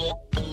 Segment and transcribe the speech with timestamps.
[0.00, 0.49] Thank you.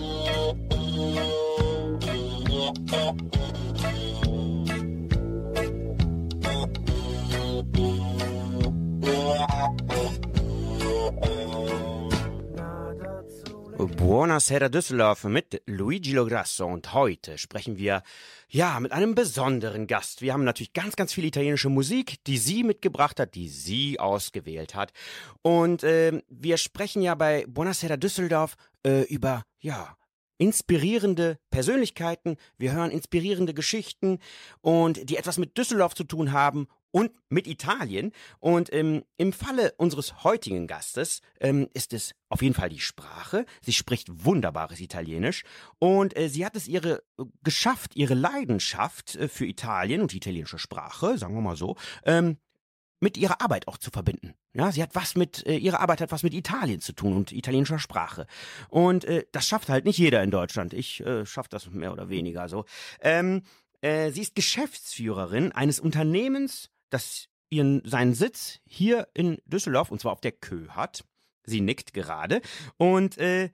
[13.98, 18.04] Buonasera Düsseldorf mit Luigi Lograsso und heute sprechen wir
[18.48, 20.22] ja mit einem besonderen Gast.
[20.22, 24.76] Wir haben natürlich ganz, ganz viel italienische Musik, die sie mitgebracht hat, die sie ausgewählt
[24.76, 24.92] hat.
[25.42, 28.54] Und äh, wir sprechen ja bei Buonasera Düsseldorf
[28.86, 29.96] äh, über ja
[30.38, 34.20] inspirierende Persönlichkeiten, wir hören inspirierende Geschichten
[34.60, 38.12] und die etwas mit Düsseldorf zu tun haben und mit Italien.
[38.40, 43.46] Und ähm, im Falle unseres heutigen Gastes ähm, ist es auf jeden Fall die Sprache.
[43.62, 45.44] Sie spricht wunderbares Italienisch
[45.78, 50.16] und äh, sie hat es ihre äh, geschafft, ihre Leidenschaft äh, für Italien und die
[50.16, 52.36] italienische Sprache, sagen wir mal so, ähm,
[53.00, 54.34] mit ihrer Arbeit auch zu verbinden.
[54.54, 57.30] Ja, sie hat was mit äh, ihre Arbeit hat was mit Italien zu tun und
[57.30, 58.26] italienischer Sprache.
[58.68, 60.74] Und äh, das schafft halt nicht jeder in Deutschland.
[60.74, 62.64] Ich äh, schaffe das mehr oder weniger so.
[63.00, 63.42] Ähm,
[63.80, 70.12] äh, sie ist Geschäftsführerin eines Unternehmens, das ihren seinen Sitz hier in Düsseldorf und zwar
[70.12, 71.04] auf der Kö hat.
[71.44, 72.42] Sie nickt gerade
[72.76, 73.50] und äh,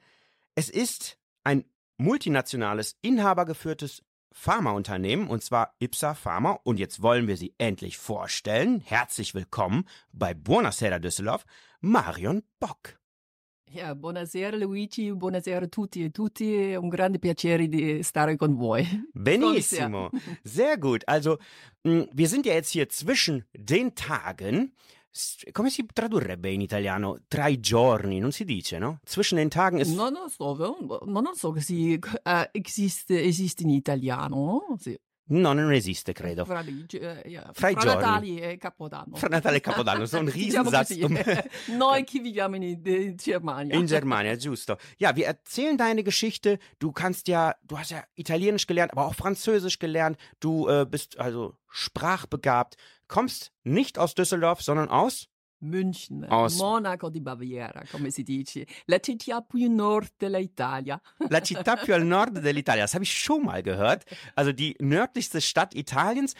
[0.55, 1.65] es ist ein
[1.97, 6.59] multinationales, inhabergeführtes Pharmaunternehmen, und zwar Ipsa Pharma.
[6.65, 8.81] Und jetzt wollen wir sie endlich vorstellen.
[8.81, 11.47] Herzlich willkommen bei Buonasera Düsseldorf,
[11.81, 12.99] Marion Bock.
[13.75, 16.55] Ja, buonasera Luigi, buonasera a tutti e tutti.
[16.55, 18.87] È un grande piacere di stare con voi.
[19.13, 20.11] Benissimo.
[20.45, 21.03] Sehr gut.
[21.07, 21.39] Also,
[21.83, 24.73] wir sind ja jetzt hier zwischen den Tagen
[25.53, 27.19] come si tradurrebbe in italiano?
[27.29, 29.01] Tra i giorni, non si dice, no?
[29.05, 29.95] Zwischen den Tagen ist.
[29.95, 30.55] Non lo so,
[31.07, 34.77] non so che si, uh, esiste, esiste in italiano.
[34.79, 34.97] Sì.
[35.27, 36.45] No, non esiste, credo.
[36.45, 37.51] Fra, uh, yeah.
[37.53, 38.03] Fra i giorni.
[38.03, 39.17] Natali e Capodanno.
[39.17, 40.93] Fra Natale e Capodanno, sono un Riesensatz.
[40.93, 41.19] diciamo
[41.79, 43.75] Noi che viviamo in, in Germania.
[43.75, 44.77] In Germania, giusto.
[44.99, 46.59] Ja, wir erzählen deine Geschichte.
[46.79, 50.19] Du kannst ja, du hast ja Italienisch gelernt, aber auch Französisch gelernt.
[50.41, 52.77] Du äh, bist also sprachbegabt,
[53.09, 55.29] kommst nicht aus Düsseldorf, sondern aus
[55.65, 58.67] München, Aus Monaco di Baviera, come si dice.
[58.87, 61.01] La città più nord dell'Italia.
[61.31, 62.83] La città più al nord dell'Italia.
[62.85, 64.05] Das habe ich schon mal gehört.
[64.35, 66.35] Also die nördlichste Stadt Italiens.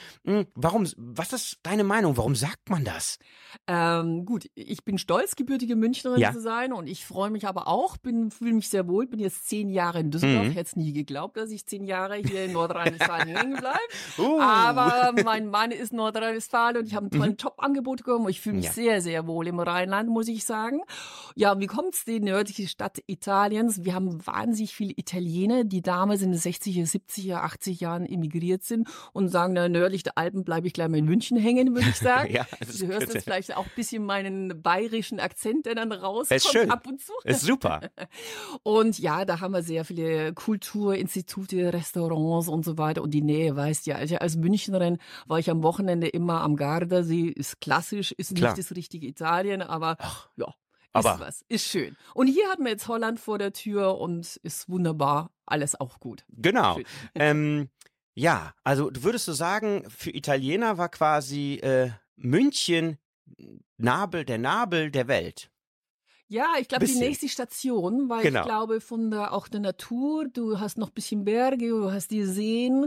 [0.55, 2.17] Warum, was ist deine Meinung?
[2.17, 3.19] Warum sagt man das?
[3.67, 6.33] Ähm, gut, ich bin stolz, gebürtige Münchnerin Ja.
[6.33, 9.49] zu sein und ich freue mich aber auch, bin, fühle mich sehr wohl, bin jetzt
[9.49, 10.47] zehn Jahre in Düsseldorf.
[10.49, 10.51] Mhm.
[10.53, 13.79] Hätte es nie geglaubt, dass ich zehn Jahre hier in Nordrhein-Westfalen hängen bleibe.
[14.19, 14.41] Uh.
[14.41, 18.29] Aber mein Mann ist Nordrhein-Westfalen und ich habe einen tollen Jobangebot bekommen.
[18.29, 18.73] Ich fühle mich Ja.
[18.73, 20.81] sehr, sehr wohl im Rheinland, muss ich sagen.
[21.37, 23.85] Ja, wie kommt's die nördliche Stadt Italiens?
[23.85, 28.89] Wir haben wahnsinnig viele Italiener, die damals in den 60er, 70er, 80er Jahren emigriert sind
[29.13, 31.97] und sagen, na, nördlich der Alpen bleibe ich gleich mal in München hängen, würde ich
[31.99, 32.33] sagen.
[32.33, 36.51] Ja, du hörst jetzt vielleicht auch ein bisschen meinen bayerischen Akzent, der dann rauskommt Ist
[36.51, 36.71] schön.
[36.71, 37.13] ab und zu.
[37.25, 37.81] Ist super.
[38.63, 40.33] Und ja, da haben wir sehr viele
[40.85, 43.03] Kulturinstitute, Restaurants und so weiter.
[43.03, 47.29] Und die Nähe weißt ja, also als Münchnerin war ich am Wochenende immer am Gardasee.
[47.29, 48.53] Ist klassisch, ist Klar.
[48.53, 49.97] nicht das richtige Italien, aber
[50.37, 50.55] ja, ist
[50.95, 51.97] aber- was, ist schön.
[52.15, 56.25] Und hier hatten wir jetzt Holland vor der Tür und ist wunderbar, alles auch gut.
[56.29, 56.79] Genau.
[57.15, 57.69] Ähm,
[58.15, 62.99] ja, also du würdest so sagen, für Italiener war quasi äh, München
[63.77, 65.51] Nabel, der Nabel der Welt.
[66.29, 68.41] Ja, ich glaube, die nächste Station, weil Genau.
[68.41, 72.11] ich glaube, von der, auch der Natur, du hast noch ein bisschen Berge, du hast
[72.11, 72.87] die Seen.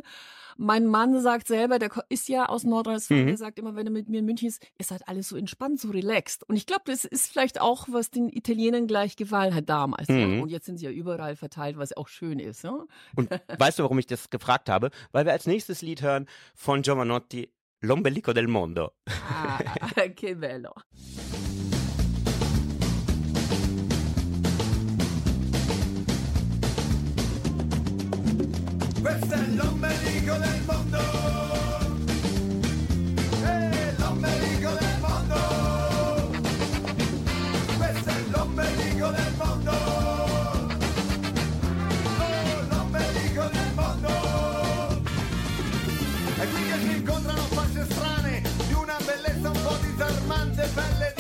[0.58, 3.28] Mein Mann sagt selber, der ist ja aus Nordrhein-Westfalen, Mhm.
[3.28, 5.80] der sagt immer, wenn er mit mir in München ist, ist halt alles so entspannt,
[5.80, 6.44] so relaxed.
[6.50, 10.08] Und ich glaube, das ist vielleicht auch, was den Italienern gleich gefallen hat damals.
[10.10, 10.42] Mhm.
[10.42, 12.64] Und jetzt sind sie ja überall verteilt, was auch schön ist.
[12.64, 12.86] Ja?
[13.16, 14.90] Und weißt du, warum ich das gefragt habe?
[15.12, 17.52] Weil wir als nächstes Lied hören von Giovanotti,
[17.84, 18.90] L'ombelico del mondo.
[19.30, 19.60] Ah,
[20.16, 20.74] che bello.
[29.20, 31.00] Questo è l'ombelico del mondo.
[33.42, 35.36] È l'ombelico del mondo.
[37.78, 39.72] Questo è l'ombelico del mondo.
[42.20, 45.02] Oh, l'ombelico del mondo.
[46.38, 51.17] È qui che si incontrano facce strane di una bellezza un po' disarmante, pelle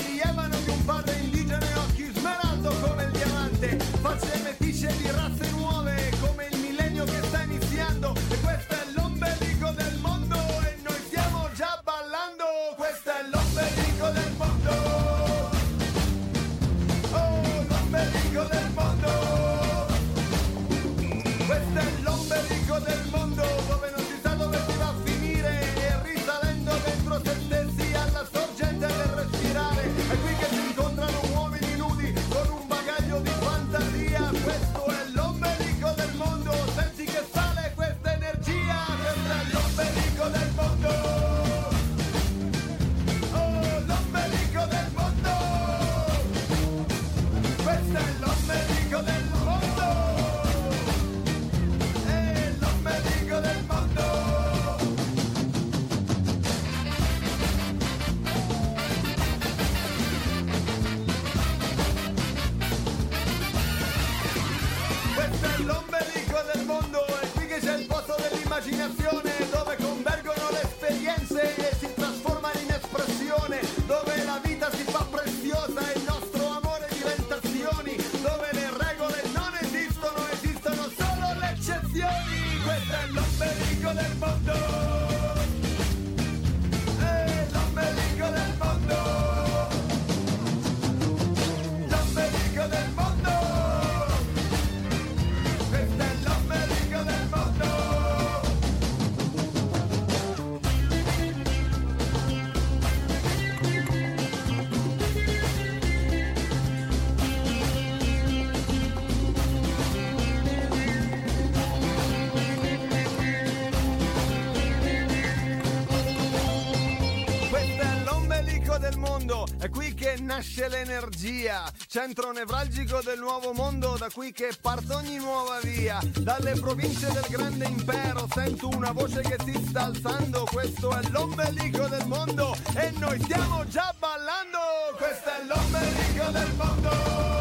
[120.27, 125.99] nasce l'energia, centro nevralgico del nuovo mondo, da qui che parte ogni nuova via.
[126.19, 131.87] Dalle province del grande impero sento una voce che si sta alzando, questo è l'ombelico
[131.87, 134.59] del mondo e noi stiamo già ballando.
[134.97, 137.36] Questo è l'ombelico del mondo.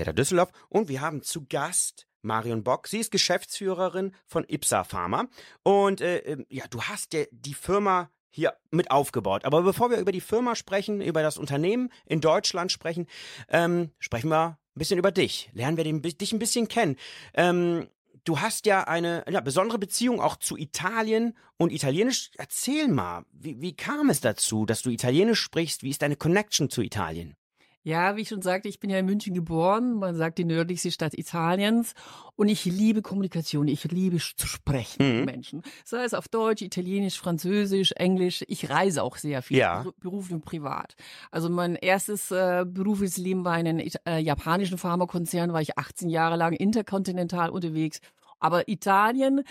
[0.00, 2.88] Buonasera Düsseldorf und wir haben zu Gast Marion Bock.
[2.88, 5.28] Sie ist Geschäftsführerin von Ipsa Pharma
[5.62, 9.44] und äh, äh, ja, du hast ja die Firma hier mit aufgebaut.
[9.44, 13.06] Aber bevor wir über die Firma sprechen, über das Unternehmen in Deutschland sprechen,
[13.48, 15.50] ähm, sprechen wir ein bisschen über dich.
[15.52, 16.96] Lernen wir den, dich ein bisschen kennen.
[17.34, 17.88] Ähm,
[18.24, 22.30] du hast ja eine ja, besondere Beziehung auch zu Italien und Italienisch.
[22.36, 25.82] Erzähl mal, wie, wie kam es dazu, dass du Italienisch sprichst?
[25.82, 27.36] Wie ist deine Connection zu Italien?
[27.82, 29.94] Ja, wie ich schon sagte, ich bin ja in München geboren.
[29.94, 31.94] Man sagt die nördlichste Stadt Italiens.
[32.36, 33.68] Und ich liebe Kommunikation.
[33.68, 35.16] Ich liebe zu sprechen Mhm.
[35.16, 35.62] mit Menschen.
[35.84, 38.44] Sei es auf Deutsch, Italienisch, Französisch, Englisch.
[38.48, 39.80] Ich reise auch sehr viel, Ja.
[39.82, 40.94] beru- beruflich und privat.
[41.30, 46.08] Also mein erstes äh, berufliches Leben war in einem äh, japanischen Pharmakonzern, war ich 18
[46.10, 48.00] Jahre lang interkontinental unterwegs.
[48.40, 49.44] Aber Italien,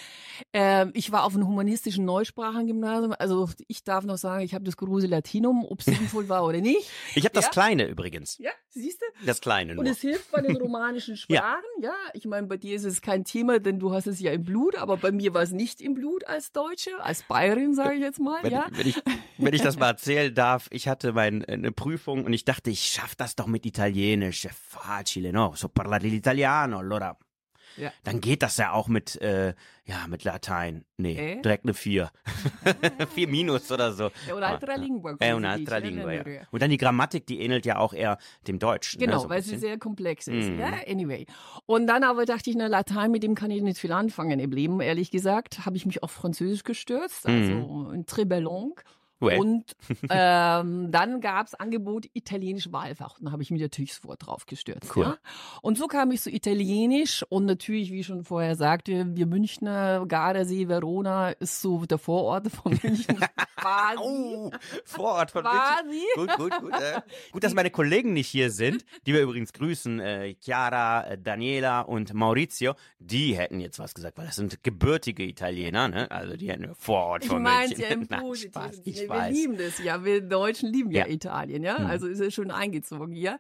[0.51, 3.13] äh, ich war auf einem humanistischen Neusprachengymnasium.
[3.17, 6.59] Also ich darf noch sagen, ich habe das große Latinum, ob es sinnvoll war oder
[6.59, 6.89] nicht.
[7.15, 7.51] Ich habe das Ja?
[7.51, 8.37] Kleine übrigens.
[8.37, 9.25] Ja, siehst du?
[9.25, 9.83] Das Kleine nur.
[9.83, 11.93] Und es hilft bei den romanischen Sprachen, ja.
[12.13, 14.75] Ich meine, bei dir ist es kein Thema, denn du hast es ja im Blut,
[14.75, 18.19] aber bei mir war es nicht im Blut als Deutsche, als Bayerin, sage ich jetzt
[18.19, 18.67] mal, wenn, ja.
[18.71, 19.01] wenn, ich,
[19.37, 22.81] wenn ich das mal erzählen darf, ich hatte mein, eine Prüfung und ich dachte, ich
[22.81, 24.47] schaff das doch mit Italienisch.
[24.53, 25.53] Facile, no?
[25.55, 27.17] So parlare l'italiano, allora.
[27.77, 27.91] Ja.
[28.03, 29.53] Dann geht das ja auch mit, äh,
[29.85, 30.85] ja, mit Latein.
[30.97, 31.41] Nee, Eh?
[31.41, 32.11] direkt eine 4.
[33.13, 34.11] 4 minus oder so.
[34.27, 36.35] È un'altra lingua, dice, lingua, ne?
[36.35, 36.41] ja.
[36.51, 38.99] Und dann die Grammatik, die ähnelt ja auch eher dem Deutschen.
[38.99, 39.19] Genau, ne?
[39.19, 40.49] so ein weil sie sehr komplex ist.
[40.49, 40.59] Mhm.
[40.59, 41.25] Ja, anyway.
[41.65, 44.51] Und dann aber dachte ich, na, Latein, mit dem kann ich nicht viel anfangen im
[44.51, 45.65] Leben, ehrlich gesagt.
[45.65, 48.49] Habe ich mich auf Französisch gestürzt, also in très belle
[49.19, 49.37] Ouais.
[49.37, 49.75] Und
[50.09, 53.19] ähm, dann gab's Angebot Italienisch Wahlfach.
[53.19, 54.95] Und da habe ich mich natürlich sofort drauf gestürzt.
[54.95, 55.05] Cool.
[55.05, 55.17] Ja?
[55.61, 60.05] Und so kam ich zu Italienisch und natürlich, wie ich schon vorher sagte, wir Münchner,
[60.07, 63.19] Gardasee, Verona ist so der Vorort von München
[63.57, 64.01] quasi.
[64.01, 64.51] Oh,
[64.85, 65.59] Vorort von München.
[65.59, 66.03] quasi.
[66.15, 66.73] Gut, gut, gut.
[66.73, 67.01] Äh.
[67.31, 69.99] Gut, dass meine Kollegen nicht hier sind, die wir übrigens grüßen.
[69.99, 72.75] Äh, Chiara, äh, Daniela und Maurizio.
[72.99, 76.09] Die hätten jetzt was gesagt, weil das sind gebürtige Italiener, ne?
[76.09, 77.83] Also die hätten Vorort Ich von meins München.
[77.89, 78.81] ja im Nein, Positiven.
[78.83, 79.08] Ich.
[79.09, 79.35] Wir weiß.
[79.35, 80.03] lieben das ja.
[80.05, 81.13] Wir Deutschen lieben ja, Ja.
[81.13, 81.79] Italien, ja.
[81.79, 81.85] Mhm.
[81.87, 83.37] Also ist es schön eingezogen hier.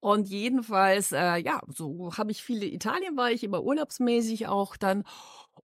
[0.00, 5.04] Und jedenfalls, äh, ja, so habe ich viele Italien war ich immer urlaubsmäßig auch dann.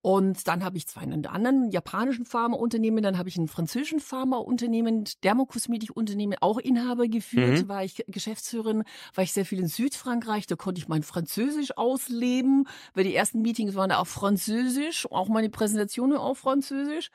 [0.01, 5.05] Und dann habe ich zwar einen anderen japanischen Pharmaunternehmen, dann habe ich einen französischen Pharmaunternehmen,
[5.25, 7.69] Dermokosmetikunternehmen, auch Inhaber geführt, Mhm.
[7.69, 8.85] war ich Geschäftsführerin,
[9.15, 13.43] war ich sehr viel in Südfrankreich, da konnte ich mein Französisch ausleben, weil die ersten
[13.43, 17.11] Meetings waren auf Französisch, auch meine Präsentationen auf Französisch.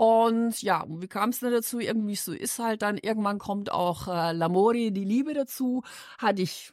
[0.00, 1.78] Und ja, wie kam es denn dazu?
[1.78, 5.82] Irgendwie so ist halt dann, irgendwann kommt auch äh, L'Amore, die Liebe dazu.
[6.16, 6.72] Hatte ich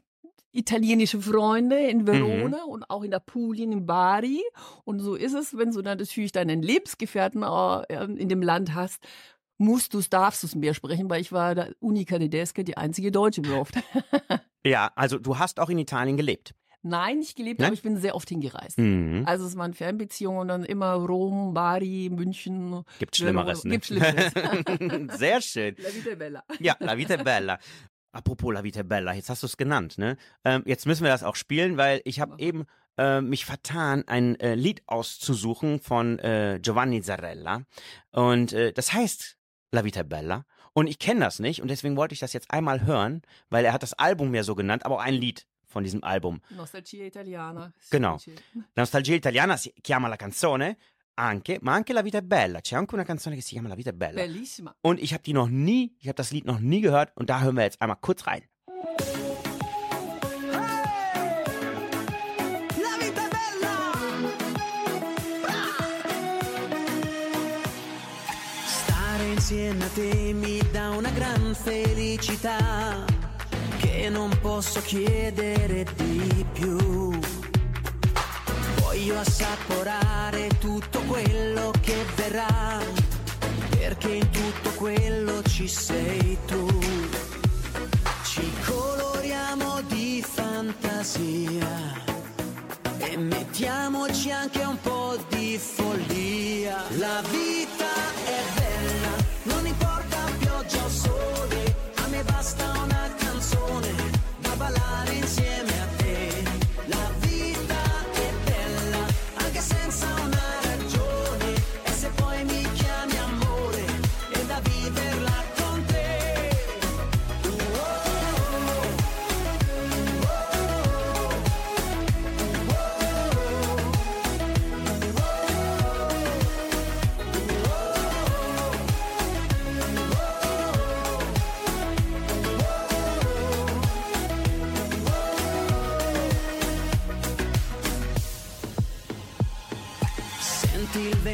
[0.53, 4.41] italienische Freunde in Verona und auch in Apulien, in Bari.
[4.86, 9.03] Und so ist es, wenn du dann natürlich deinen Lebensgefährten äh, in dem Land hast,
[9.57, 13.12] musst du, darfst du es mehr sprechen, weil ich war da Unica Tedesca, die einzige
[13.12, 13.74] Deutsche überhaupt.
[14.63, 16.53] Ja, also du hast auch in Italien gelebt.
[16.84, 17.67] Nein, nicht gelebt, Nein?
[17.67, 18.77] aber ich bin sehr oft hingereist.
[18.77, 19.24] Mhm.
[19.25, 22.84] Also es waren Fernbeziehungen und dann immer Rom, Bari, München.
[23.00, 23.72] Gibt Schlimmeres, ne?
[23.72, 24.31] Gibt Schlimmeres.
[25.17, 25.75] Sehr schön.
[25.79, 26.43] La vita bella.
[26.60, 27.60] Ja, La Vita Bella.
[28.12, 30.17] Apropos La Vita Bella, jetzt hast du es genannt, ne?
[30.46, 32.65] Ähm, jetzt müssen wir das auch spielen, weil ich habe eben
[32.98, 37.63] äh, mich vertan, ein äh, Lied auszusuchen von äh, Giovanni Zarella.
[38.12, 39.38] Und äh, das heißt
[39.72, 40.46] La Vita Bella.
[40.74, 43.74] Und ich kenne das nicht und deswegen wollte ich das jetzt einmal hören, weil er
[43.74, 46.39] hat das Album ja so genannt, aber auch ein Lied von diesem Album.
[46.50, 47.71] Nostalgia italiana.
[47.77, 48.15] si Genau.
[48.15, 48.33] dice.
[48.53, 50.77] La nostalgia italiana si chiama la canzone,
[51.15, 52.62] anche, ma anche La Vita è Bella.
[52.62, 54.21] C'è anche una canzone che si chiama La Vita è Bella.
[54.21, 54.75] Bellissima.
[54.81, 57.41] Und ich habe die noch nie, ich habe das Lied noch nie gehört und da
[57.41, 58.43] hören wir jetzt einmal kurz rein.
[62.77, 64.88] La vita è bella!
[68.65, 73.05] Stare insieme a te mi dà una gran felicità
[74.09, 77.09] non posso chiedere di più.
[78.81, 82.79] Voglio assaporare tutto quello che verrà,
[83.69, 86.67] perché in tutto quello ci sei tu.
[88.23, 92.05] Ci coloriamo di fantasia
[92.99, 96.83] e mettiamoci anche un po' di follia.
[96.97, 97.91] La vita
[98.25, 102.97] è bella, non importa pioggia o sole, a me basta una
[104.67, 105.66] da ballare insieme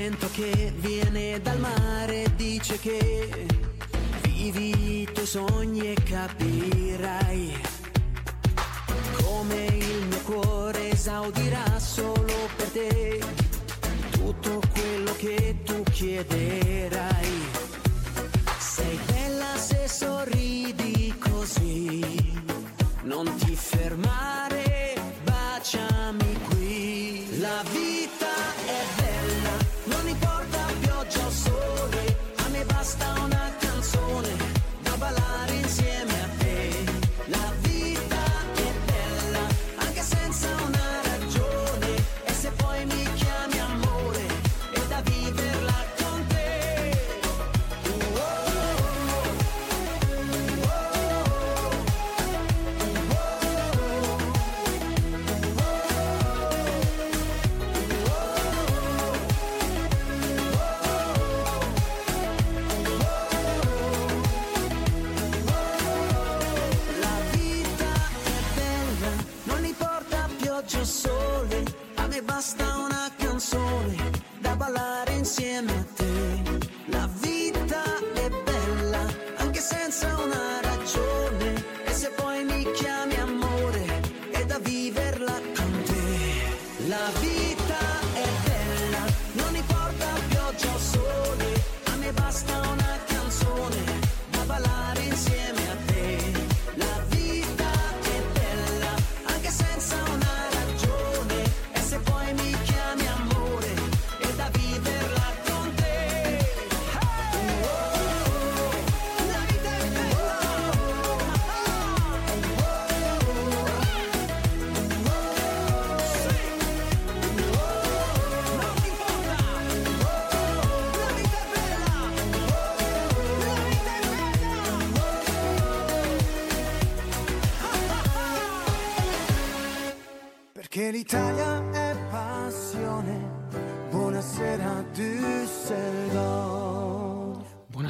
[0.03, 3.47] vento che viene dal mare, dice che
[4.23, 7.57] vivi i tuoi sogni e capirai
[9.21, 13.21] come il mio cuore esaudirà solo per te
[14.11, 17.12] tutto quello che tu chiederai.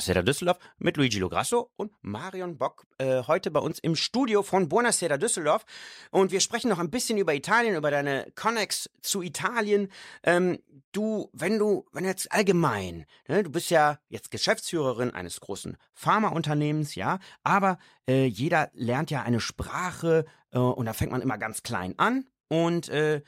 [0.03, 4.67] Buonasera Düsseldorf mit Luigi Lograsso und Marion Bock äh, heute bei uns im Studio von
[4.67, 5.65] Buonasera Düsseldorf
[6.12, 9.88] und wir sprechen noch ein bisschen über Italien, über deine Connex zu Italien.
[10.24, 10.60] Ähm,
[10.91, 16.95] du, wenn du, wenn jetzt allgemein, ne, du bist ja jetzt Geschäftsführerin eines großen Pharmaunternehmens,
[16.95, 21.63] ja, aber äh, jeder lernt ja eine Sprache äh, und da fängt man immer ganz
[21.63, 23.22] klein an und äh,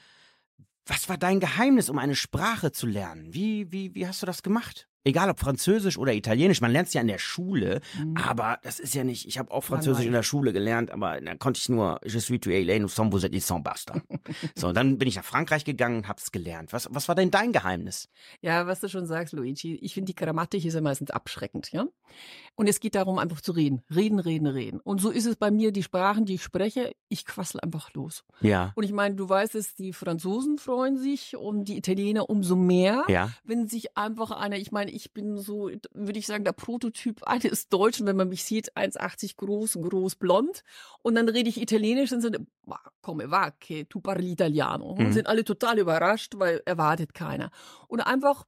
[0.85, 3.33] was war dein Geheimnis, um eine Sprache zu lernen?
[3.33, 4.89] Wie, wie, wie hast du das gemacht?
[5.05, 8.17] Egal ob Französisch oder Italienisch, man lernt es ja in der Schule, Mhm.
[8.17, 10.07] aber das ist ja nicht, ich habe auch Französisch Langweilig.
[10.07, 13.23] in der Schule gelernt, aber da konnte ich nur, je suis tu nous sommes vous
[13.23, 14.01] êtes, sont basta.
[14.55, 16.73] so, dann bin ich nach Frankreich gegangen und hab's gelernt.
[16.73, 18.09] Was, was war denn dein Geheimnis?
[18.41, 21.85] Ja, was du schon sagst, Luigi, ich finde, die Grammatik ist ja meistens abschreckend, ja?
[22.55, 23.83] Und es geht darum, einfach zu reden.
[23.93, 24.79] Reden, reden, reden.
[24.79, 28.23] Und so ist es bei mir, die Sprachen, die ich spreche, ich quassel einfach los.
[28.41, 28.71] Ja.
[28.75, 33.03] Und ich meine, du weißt es, die Franzosen freuen sich und die Italiener umso mehr,
[33.09, 33.31] Ja.
[33.43, 37.69] wenn sich einfach einer, ich meine, ich bin so, würde ich sagen, der Prototyp eines
[37.69, 40.63] Deutschen, wenn man mich sieht, 1,80 groß, groß, blond.
[41.01, 44.85] Und dann rede ich Italienisch und sind, "Ma, come va, che tu parli italiano.
[44.85, 45.11] Und Mhm.
[45.11, 47.51] sind alle total überrascht, weil erwartet keiner.
[47.87, 48.45] Und einfach,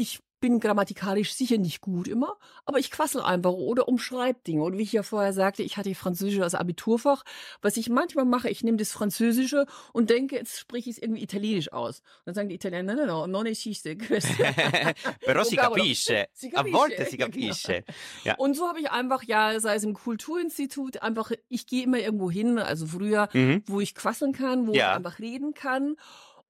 [0.00, 4.62] ich bin grammatikalisch sicher nicht gut immer, aber ich quassel einfach oder umschreib Dinge.
[4.62, 7.24] Und wie ich ja vorher sagte, ich hatte Französisch als Abiturfach.
[7.60, 11.22] Was ich manchmal mache, ich nehme das Französische und denke, jetzt spreche ich es irgendwie
[11.22, 11.98] italienisch aus.
[11.98, 14.32] Und dann sagen die Italiener, no, no, no, non esiste questo.
[15.26, 16.28] Però si capisce.
[16.32, 17.30] Si A capisce, volte si genau.
[17.30, 17.84] capisce.
[18.24, 18.36] Ja.
[18.36, 22.30] Und so habe ich einfach, ja, sei es im Kulturinstitut, einfach, ich gehe immer irgendwo
[22.30, 23.62] hin, also früher, Mhm.
[23.66, 24.92] wo ich quasseln kann, wo Ja.
[24.92, 25.96] ich einfach reden kann.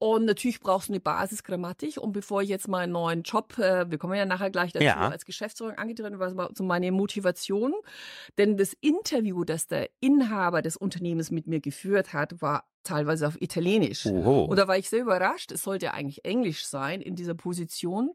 [0.02, 1.99] Und natürlich brauchst du eine Basisgrammatik.
[1.99, 5.10] Und bevor ich jetzt meinen neuen Job, äh, wir kommen ja nachher gleich dazu, Ja.
[5.10, 7.75] als Geschäftsführerin angetreten war, war so meine Motivation.
[8.39, 13.40] Denn das Interview, das der Inhaber des Unternehmens mit mir geführt hat, war teilweise auf
[13.40, 14.06] Italienisch.
[14.06, 14.45] Oho.
[14.45, 15.52] Und da war ich sehr überrascht.
[15.52, 18.12] Es sollte eigentlich Englisch sein in dieser Position.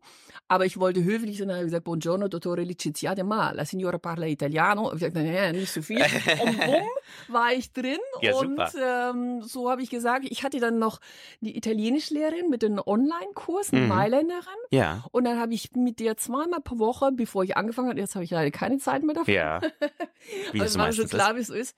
[0.47, 4.27] Aber ich wollte höflich sein und habe gesagt, Buongiorno, dottore licenziate, ma la signora parla
[4.27, 4.89] italiano.
[4.89, 6.01] Und ich sagte, naja, nicht so viel.
[6.43, 6.87] Und bumm,
[7.27, 7.97] war ich drin.
[8.21, 10.99] Ja, und ähm, so habe ich gesagt, ich hatte dann noch
[11.41, 13.87] die Italienischlehrerin mit den Online-Kursen, Mhm.
[13.89, 14.41] Mailänderin.
[14.71, 15.03] ja.
[15.11, 18.23] Und dann habe ich mit der zweimal pro Woche, bevor ich angefangen habe, jetzt habe
[18.25, 19.33] ich leider keine Zeit mehr dafür.
[19.33, 19.61] Ja.
[20.51, 21.75] Wie also war meistens klar, wie es so ist.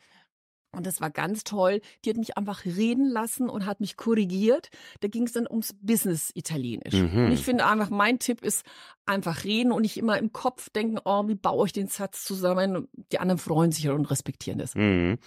[0.75, 1.81] Und das war ganz toll.
[2.03, 4.69] Die hat mich einfach reden lassen und hat mich korrigiert.
[4.99, 6.93] Da ging es dann ums Business Italienisch.
[6.93, 7.25] Mhm.
[7.25, 8.65] Und ich finde einfach, mein Tipp ist
[9.05, 12.87] einfach reden und nicht immer im Kopf denken, oh, wie baue ich den Satz zusammen?
[13.11, 14.75] Die anderen freuen sich und respektieren das.
[14.75, 15.17] Mhm.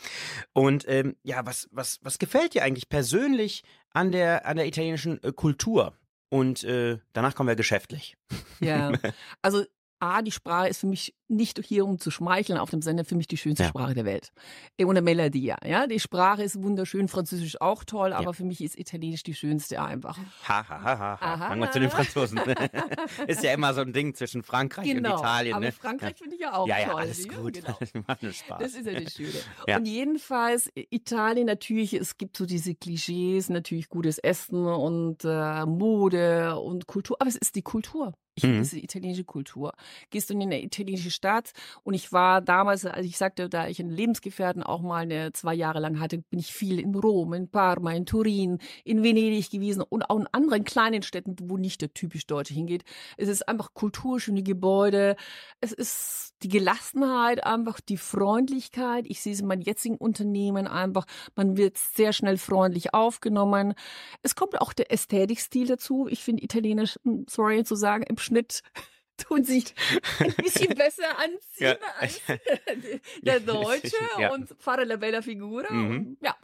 [0.52, 5.22] Und ähm, ja, was, was, was gefällt dir eigentlich persönlich an der, an der italienischen
[5.22, 5.94] äh, Kultur?
[6.28, 8.16] Und äh, danach kommen wir geschäftlich.
[8.60, 8.92] Ja.
[9.42, 9.64] Also
[10.00, 13.14] A, die Sprache ist für mich nicht hier, um zu schmeicheln auf dem Sender, für
[13.14, 13.68] mich die schönste Ja.
[13.68, 14.32] Sprache der Welt.
[14.78, 15.86] E una melodia, ja.
[15.86, 18.32] Die Sprache ist wunderschön, Französisch auch toll, aber Ja.
[18.32, 20.18] für mich ist Italienisch die schönste einfach.
[20.48, 21.18] Ha, ha, ha, ha.
[21.20, 21.48] Aha.
[21.48, 22.40] Sagen wir zu den Franzosen.
[23.28, 25.54] ist ja immer so ein Ding zwischen Frankreich und Italien.
[25.54, 25.72] aber ne?
[25.72, 27.00] Frankreich finde ich ja auch ja, ja, toll.
[27.02, 27.52] alles ja, gut.
[27.54, 27.78] Genau.
[28.08, 28.58] Macht nur Spaß.
[28.60, 29.30] Das ist ja das Schöne.
[29.68, 29.76] Ja.
[29.76, 36.58] Und jedenfalls, Italien natürlich, es gibt so diese Klischees, natürlich gutes Essen und äh, Mode
[36.58, 38.14] und Kultur, aber es ist die Kultur.
[38.42, 38.60] Ich Mhm.
[38.60, 39.72] es ist die italienische Kultur.
[40.10, 43.80] Gehst du in eine italienische Stadt und ich war damals, als ich sagte, da ich
[43.80, 47.48] einen Lebensgefährten auch mal eine, zwei Jahre lang hatte, bin ich viel in Rom, in
[47.48, 51.92] Parma, in Turin, in Venedig gewesen und auch in anderen kleinen Städten, wo nicht der
[51.92, 52.84] typisch Deutsche hingeht.
[53.16, 55.16] Es ist einfach Kultur, schöne Gebäude,
[55.60, 59.04] es ist die Gelassenheit, einfach die Freundlichkeit.
[59.08, 61.04] Ich sehe es in meinem jetzigen Unternehmen einfach.
[61.34, 63.74] Man wird sehr schnell freundlich aufgenommen.
[64.22, 66.06] Es kommt auch der Ästhetikstil dazu.
[66.08, 68.62] Ich finde Italienisch, hm, sorry zu sagen, im Schnitt
[69.16, 69.74] tun sich
[70.20, 71.76] ein bisschen besser anziehen Ja.
[71.98, 72.20] als
[73.22, 74.32] der Deutsche Ja.
[74.32, 75.72] und fare la bella figura.
[75.72, 75.90] Mhm.
[75.90, 76.34] Und, ja,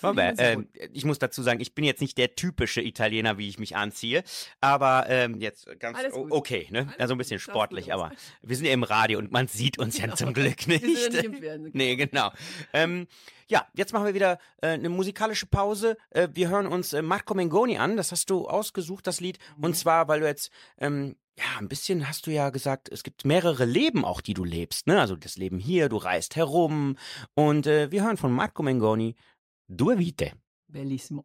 [0.00, 0.56] sehr äh,
[0.92, 4.22] ich muss dazu sagen, ich bin jetzt nicht der typische Italiener, wie ich mich anziehe,
[4.60, 5.98] aber ähm, jetzt ganz
[6.30, 6.80] okay, ne?
[6.88, 8.10] Alles Also ein bisschen sportlich, aber
[8.42, 10.16] wir sind ja im Radio und man sieht uns ja Genau.
[10.16, 10.96] zum Glück Wir nicht.
[10.96, 11.70] sind ja nicht im Fernsehen.
[11.74, 12.30] Nee, genau.
[12.72, 13.06] Ähm,
[13.48, 15.96] ja, jetzt machen wir wieder äh, eine musikalische Pause.
[16.10, 17.96] Äh, wir hören uns äh, Marco Mengoni an.
[17.96, 19.38] Das hast du ausgesucht, das Lied.
[19.56, 19.64] Mhm.
[19.64, 23.24] Und zwar, weil du jetzt, ähm, ja, ein bisschen hast du ja gesagt, es gibt
[23.24, 24.86] mehrere Leben auch, die du lebst.
[24.86, 24.98] Ne?
[25.00, 26.96] Also das Leben hier, du reist herum.
[27.34, 29.14] Und äh, wir hören von Marco Mengoni
[29.66, 30.42] Due Vite.
[30.66, 31.22] Bellissimo.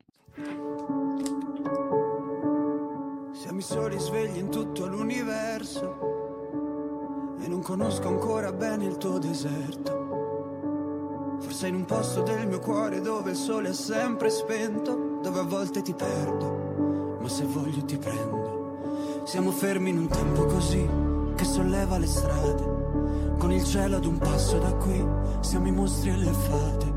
[3.34, 11.38] Siamo i soli svegli in tutto l'universo e non conosco ancora bene il tuo deserto.
[11.42, 15.44] Forse in un posto del mio cuore dove il sole è sempre spento, dove a
[15.44, 19.24] volte ti perdo, ma se voglio ti prendo.
[19.26, 20.88] Siamo fermi in un tempo così
[21.36, 25.06] che solleva le strade, con il cielo ad un passo da qui,
[25.42, 26.89] siamo i mostri e le fate.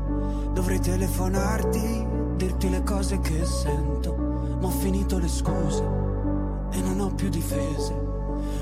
[0.53, 4.21] Dovrei telefonarti, dirti le cose che sento.
[4.79, 5.83] finito le scuse
[6.71, 8.11] e non ho più difese.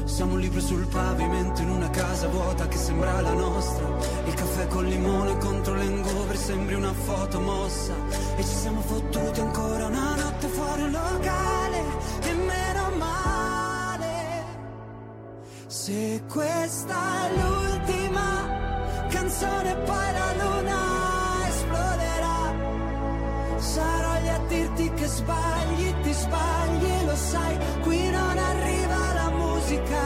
[0.06, 3.86] Siamo un libro sul pavimento in una casa vuota che sembra la nostra.
[4.26, 7.94] Il caffè col limone contro l'engover sembri una foto mossa.
[8.36, 11.84] E ci siamo fottuti ancora una notte fuori un locale.
[12.22, 14.44] E meno male.
[15.68, 21.01] Se questa è l'ultima canzone poi la luna.
[23.74, 30.04] Sarò lì a dirti che sbagli, ti sbagli, lo sai, qui non arriva la musica.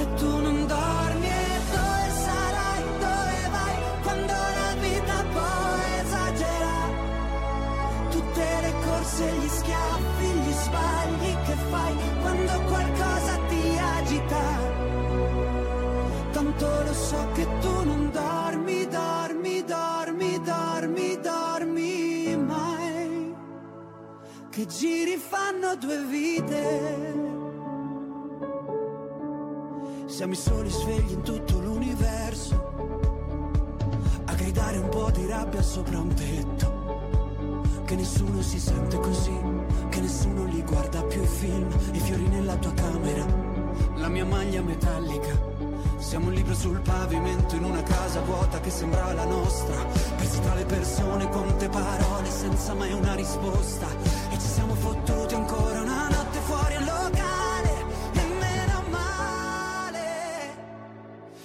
[0.00, 6.76] E tu non dormi e dove sarai, dove vai, quando la vita poi esagera.
[8.10, 13.09] Tutte le corse, gli schiaffi, gli sbagli che fai, quando qualcosa
[24.70, 27.28] giri fanno due vite.
[30.06, 32.72] Siamo i soli svegli in tutto l'universo.
[34.26, 36.78] A gridare un po' di rabbia sopra un tetto.
[37.84, 39.36] Che nessuno si sente così,
[39.88, 43.26] che nessuno li guarda più i film, i fiori nella tua camera,
[43.96, 45.48] la mia maglia metallica.
[45.98, 49.84] Siamo un libro sul pavimento in una casa vuota che sembra la nostra.
[50.16, 54.19] Persi tra le persone, quante parole senza mai una risposta.
[54.80, 57.84] Fottuti ancora una notte fuori al locale.
[58.14, 60.54] E meno male.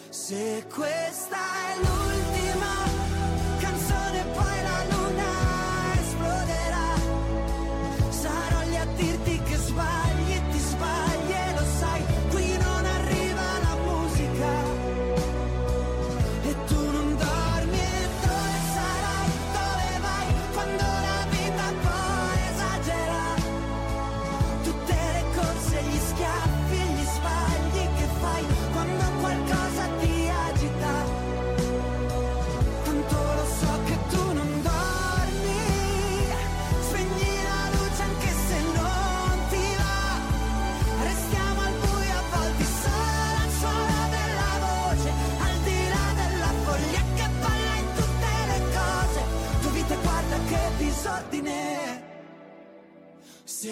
[0.10, 1.05] Se questa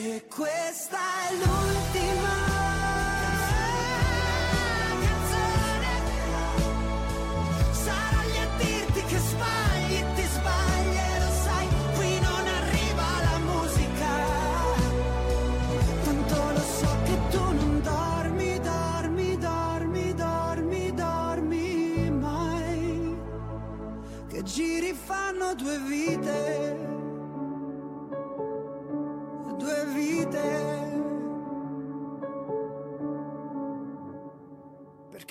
[0.04, 0.22] Se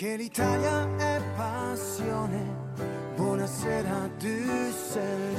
[0.03, 2.75] Perché l'Italia è passione.
[3.15, 5.31] Buonasera Düsseldorf.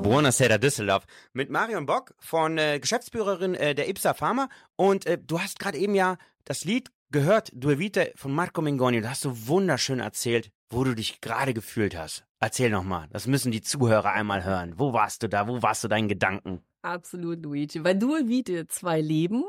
[0.00, 5.38] Buonasera Düsseldorf mit Marion Bock von äh, Geschäftsführerin äh, der Ipsa Pharma und äh, du
[5.38, 9.02] hast gerade eben ja das Lied gehört, Due Vite von Marco Mengoni.
[9.02, 12.24] Du hast so wunderschön erzählt, wo du dich gerade gefühlt hast.
[12.40, 14.78] Erzähl nochmal, das müssen die Zuhörer einmal hören.
[14.78, 15.46] Wo warst du da?
[15.46, 16.62] Wo warst du deinen Gedanken?
[16.84, 17.84] Absolut, Luigi.
[17.84, 19.44] Weil du Vite zwei Leben,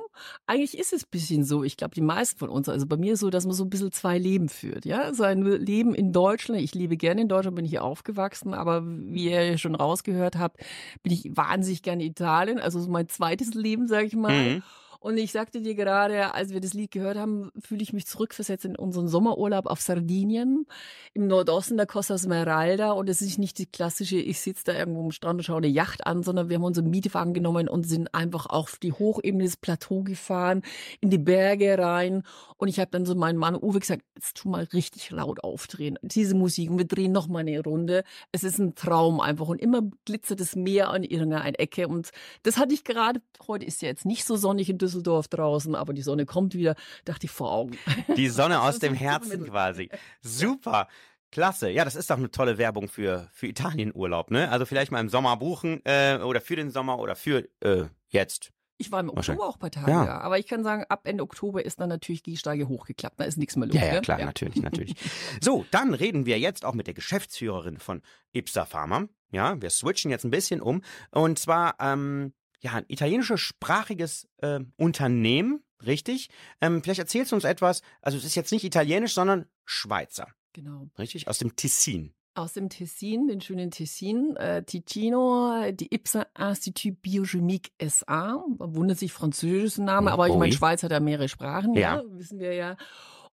[0.46, 3.32] eigentlich ist es bisschen so, ich glaube, die meisten von uns, also bei mir so,
[3.32, 5.16] dass man so ein bisschen zwei Leben führt, ja.
[5.16, 9.58] Sein Leben in Deutschland, ich lebe gerne in Deutschland, bin hier aufgewachsen, aber wie ihr
[9.58, 10.58] schon rausgehört habt,
[11.02, 14.58] bin ich wahnsinnig gerne in Italien, also so mein zweites Leben, sage ich mal.
[14.58, 14.64] Mhm.
[15.04, 18.64] Und ich sagte dir gerade, als wir das Lied gehört haben, fühle ich mich zurückversetzt
[18.64, 20.66] in unseren Sommerurlaub auf Sardinien,
[21.14, 22.94] im Nordosten der Costa Smeralda.
[22.94, 25.68] Und es ist nicht die klassische, ich sitze da irgendwo am Strand und schaue eine
[25.68, 29.58] Yacht an, sondern wir haben unseren Mietwagen genommen und sind einfach auf die Hochebene des
[29.58, 30.62] Plateau gefahren,
[31.02, 32.24] in die Berge rein.
[32.64, 36.00] Und ich habe dann so meinem Mann Uwe gesagt, jetzt tu mal richtig laut aufdrehen.
[36.02, 38.06] Diese Musik, und wir drehen noch mal eine Runde.
[38.32, 39.50] Es ist ein Traum einfach.
[39.50, 41.90] Und immer glitzert das Meer an irgendeiner Ecke.
[41.90, 42.12] Und
[42.44, 45.92] das hatte ich gerade, heute ist ja jetzt nicht so sonnig in Düsseldorf draußen, aber
[45.92, 47.78] die Sonne kommt wieder, dachte ich vor Augen.
[48.16, 49.90] Die Sonne aus dem Herzen quasi.
[50.22, 50.88] Super.
[51.32, 51.70] Klasse.
[51.70, 54.50] Ja, das ist doch eine tolle Werbung für, für Italienurlaub, ne?
[54.50, 58.53] Also vielleicht mal im Sommer buchen äh, oder für den Sommer oder für äh, jetzt.
[58.78, 59.10] Ich war im.
[59.10, 60.06] Oktober auch bei Tage, Ja.
[60.06, 60.18] ja.
[60.22, 63.20] Aber ich kann sagen, ab Ende Oktober ist dann natürlich Gehsteige hochgeklappt.
[63.20, 63.76] Da ist nichts mehr los.
[63.76, 64.02] Ja, ja, ne?
[64.02, 64.96] klar, natürlich, natürlich.
[65.42, 68.02] So, dann reden wir jetzt auch mit der Geschäftsführerin von
[68.34, 69.08] Ipsa Pharma.
[69.32, 70.82] Ja, wir switchen jetzt ein bisschen um.
[71.12, 76.30] Und zwar, ähm, ja, ein italienischsprachiges äh, Unternehmen, richtig?
[76.62, 80.88] Ähm, vielleicht erzählst du uns etwas, also es ist jetzt nicht italienisch, sondern Schweizer, Genau.
[80.98, 81.28] richtig?
[81.28, 82.14] Aus dem Tessin.
[82.36, 88.44] Aus dem Tessin, den schönen Tessin, äh, Ticino, die IPSA Institut Biochimique SA.
[88.58, 91.98] Wundert sich französischer Name, aber ich meine, Schweiz hat ja mehrere Sprachen, ja.
[91.98, 92.04] Ja.
[92.08, 92.76] wissen wir ja.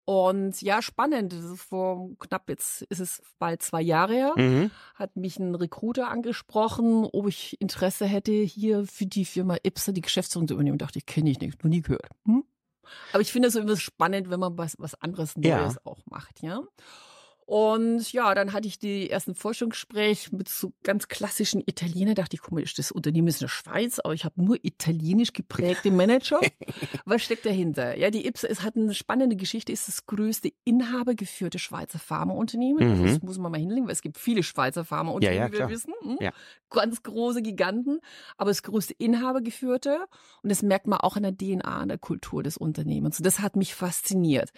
[0.04, 1.32] Und ja, spannend.
[1.32, 4.34] Das ist vor knapp jetzt ist es bald zwei Jahre her.
[4.36, 4.70] Mhm.
[4.96, 10.00] Hat mich ein Recruiter angesprochen, ob ich Interesse hätte, hier für die Firma IPSA die
[10.00, 10.78] Geschäftsführung zu übernehmen.
[10.78, 12.08] Dachte ich, kenne ich nicht, noch nie gehört.
[12.26, 12.44] Hm?
[13.12, 15.62] Aber ich finde es immer spannend, wenn man was, was anderes Ja.
[15.62, 16.60] Neues auch macht, ja.
[17.50, 22.14] Und ja, dann hatte ich die ersten Forschungsgespräche mit so ganz klassischen Italienern.
[22.14, 25.90] Dachte ich, komisch, das Unternehmen ist in der Schweiz, aber ich habe nur italienisch geprägte
[25.90, 26.38] Manager.
[27.06, 27.98] Was steckt dahinter?
[27.98, 33.00] Ja, die IPSA ist, hat eine spannende Geschichte, ist das größte inhabergeführte Schweizer Pharmaunternehmen.
[33.00, 33.04] Mhm.
[33.04, 35.74] Das muss man mal hinlegen, weil es gibt viele Schweizer Pharmaunternehmen, Ja, ja, wie wir
[35.74, 35.92] wissen.
[36.02, 36.18] Hm?
[36.20, 36.30] Ja.
[36.70, 37.98] Ganz große Giganten,
[38.36, 40.06] aber das größte inhabergeführte.
[40.44, 43.18] Und das merkt man auch an der DNA, an der Kultur des Unternehmens.
[43.18, 44.50] Und das hat mich fasziniert.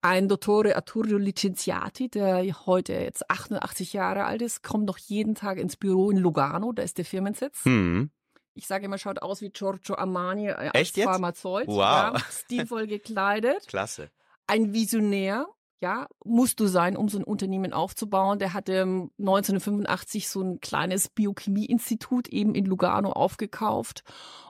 [0.00, 5.58] Ein Dottore Arturo Licenziati, der heute jetzt 88 Jahre alt ist, kommt noch jeden Tag
[5.58, 7.64] ins Büro in Lugano, da ist der Firmensitz.
[7.64, 8.10] Hm.
[8.54, 11.06] Ich sage immer, schaut aus wie Giorgio Armani äh, als Echt jetzt?
[11.06, 11.66] Pharmazeut.
[11.66, 11.76] Wow.
[11.76, 13.64] Ja, stilvoll gekleidet.
[13.68, 14.10] Klasse.
[14.46, 15.46] Ein Visionär.
[15.80, 18.38] Ja, musst du sein, um so ein Unternehmen aufzubauen.
[18.38, 24.02] Der hatte ähm, 1985 so ein kleines Biochemieinstitut eben in Lugano aufgekauft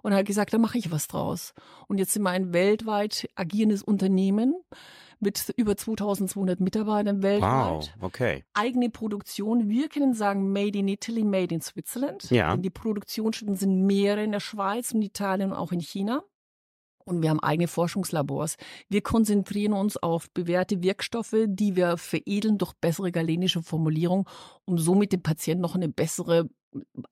[0.02, 1.52] und hat gesagt, da mache ich was draus.
[1.88, 4.54] Und jetzt sind wir ein weltweit agierendes Unternehmen
[5.18, 8.44] mit über 2200 Mitarbeitern weltweit Wow, okay.
[8.54, 9.68] eigene Produktion.
[9.68, 12.30] Wir können sagen Made in Italy, Made in Switzerland.
[12.30, 12.52] Ja.
[12.52, 16.22] Denn die Produktionsstätten sind mehrere in der Schweiz und Italien und auch in China.
[17.06, 18.56] Und wir haben eigene Forschungslabors.
[18.88, 24.28] Wir konzentrieren uns auf bewährte Wirkstoffe, die wir veredeln durch bessere galenische Formulierung,
[24.64, 26.48] um somit dem Patienten noch eine bessere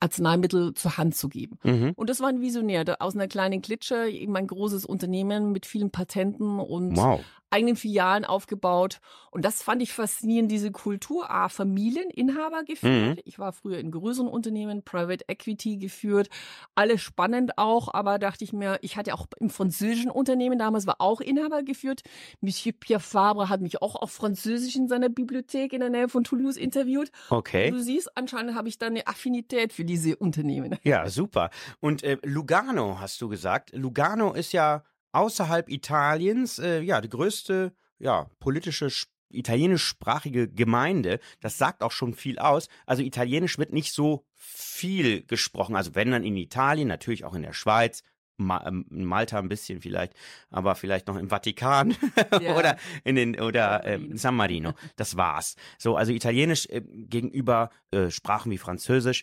[0.01, 1.59] Arzneimittel zur Hand zu geben.
[1.63, 1.93] Mhm.
[1.97, 5.91] Und das war ein Visionär, aus einer kleinen Klitsche, eben ein großes Unternehmen mit vielen
[5.91, 7.21] Patenten und Wow.
[7.55, 9.01] Eigenen Filialen aufgebaut.
[9.31, 11.31] Und das fand ich faszinierend, diese Kultur.
[11.31, 13.17] A, Familieninhaber geführt.
[13.17, 13.23] Mhm.
[13.25, 16.29] Ich war früher in größeren Unternehmen, Private Equity geführt.
[16.75, 21.01] Alles spannend auch, aber dachte ich mir, ich hatte auch im französischen Unternehmen, damals war
[21.01, 22.03] auch Inhaber geführt.
[22.41, 26.25] Monsieur Pierre Fabre hat mich auch auf Französisch in seiner Bibliothek in der Nähe von
[26.25, 27.11] Toulouse interviewt.
[27.31, 27.71] Okay.
[27.71, 30.77] Du siehst, anscheinend habe ich da eine Affinität für diese Unternehmen.
[30.83, 31.51] Ja, super.
[31.81, 33.73] Und äh, Lugano hast du gesagt.
[33.75, 34.83] Lugano ist ja
[35.15, 41.19] außerhalb Italiens äh, ja die größte ja politische sch- italienischsprachige Gemeinde.
[41.41, 42.69] Das sagt auch schon viel aus.
[42.87, 45.75] Also Italienisch wird nicht so viel gesprochen.
[45.77, 48.03] Also wenn dann in Italien, natürlich auch in der Schweiz.
[48.37, 50.13] Ma ähm, in Malta ein bisschen vielleicht,
[50.51, 51.95] aber vielleicht noch im Vatikan
[52.43, 52.57] Ja.
[52.57, 54.17] oder in den oder San äh, Marino.
[54.17, 54.73] San Marino.
[54.97, 55.55] Das war's.
[55.79, 59.23] So, also Italienisch äh, gegenüber äh, Sprachen wie Französisch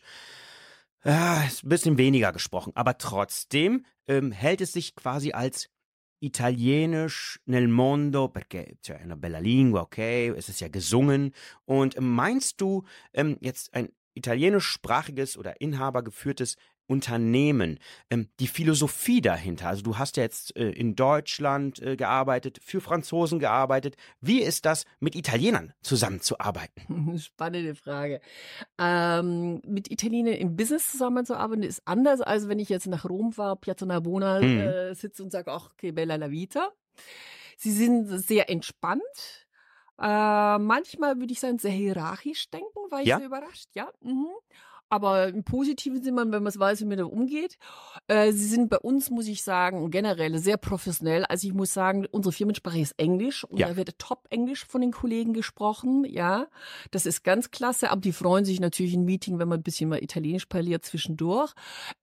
[1.04, 5.68] Ah, ist ein bisschen weniger gesprochen, aber trotzdem ähm, hält es sich quasi als
[6.22, 11.34] italienisch nel mondo, perché cioè, è una bella lingua, okay, es ist ja gesungen.
[11.66, 16.58] Und meinst du ähm, jetzt ein italienischsprachiges oder inhabergeführtes
[16.92, 19.70] Unternehmen, ähm, die Philosophie dahinter?
[19.70, 23.96] Also du hast ja jetzt äh, in Deutschland äh, gearbeitet, für Franzosen gearbeitet.
[24.20, 27.18] Wie ist das, mit Italienern zusammenzuarbeiten?
[27.20, 28.20] Spannende Frage.
[28.78, 33.56] Ähm, mit Italienern im Business zusammenzuarbeiten ist anders, als wenn ich jetzt nach Rom war,
[33.56, 34.60] Piazza Navona Mhm.
[34.60, 36.70] äh, sitze und sage, ach, okay, bella la vita.
[37.58, 39.02] Sie sind sehr entspannt.
[40.00, 43.18] Äh, manchmal würde ich sagen, sehr hierarchisch denken, war ich Ja?
[43.18, 43.88] sehr überrascht, ja.
[44.02, 44.28] Mhm.
[44.92, 47.58] Aber im positiven Sinne, wenn man es weiß, wie man da umgeht.
[48.08, 51.26] Äh, sie sind bei uns, muss ich sagen, generell sehr professionell.
[51.26, 53.70] Also ich muss sagen, unsere Firmensprache ist Englisch und Ja.
[53.70, 56.48] da wird Top-Englisch von den Kollegen gesprochen, ja.
[56.92, 59.90] Das ist ganz klasse, aber die freuen sich natürlich im Meeting, wenn man ein bisschen
[59.90, 61.54] mal Italienisch parliert zwischendurch.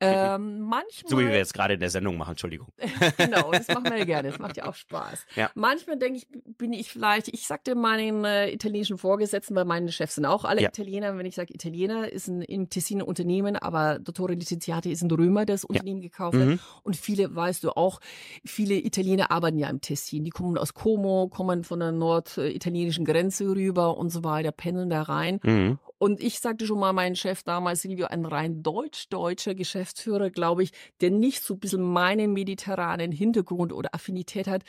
[0.01, 1.11] Ähm, manchmal.
[1.11, 2.69] So wie wir jetzt gerade in der Sendung machen, Entschuldigung.
[3.19, 4.31] genau, das machen wir ja gerne.
[4.31, 5.27] Das macht ja auch Spaß.
[5.37, 5.51] Ja.
[5.55, 10.15] Manchmal denke ich, bin ich vielleicht, ich sagte meinen äh, italienischen Vorgesetzten, weil meine Chefs
[10.15, 10.69] sind auch alle Ja.
[10.69, 11.17] Italiener.
[11.19, 15.11] Wenn ich sage Italiener, ist ein, im Tessin ein Unternehmen, aber Dottore Licenziati ist ein
[15.11, 16.47] Römer, der das Unternehmen gekauft hat.
[16.47, 16.59] Mhm.
[16.85, 18.01] Und viele, weißt du auch,
[18.45, 20.25] viele Italiener arbeiten ja im Tessin.
[20.25, 25.03] Die kommen aus Como, kommen von der norditalienischen Grenze rüber und so weiter, pendeln da
[25.03, 25.41] rein.
[25.43, 25.79] Mhm.
[25.99, 30.71] Und ich sagte schon mal, mein Chef damals, Silvio, ein rein deutsch-deutscher Geschäftsführer, glaube ich,
[31.01, 34.63] der nicht so ein bisschen meinen mediterranen Hintergrund oder Affinität hat,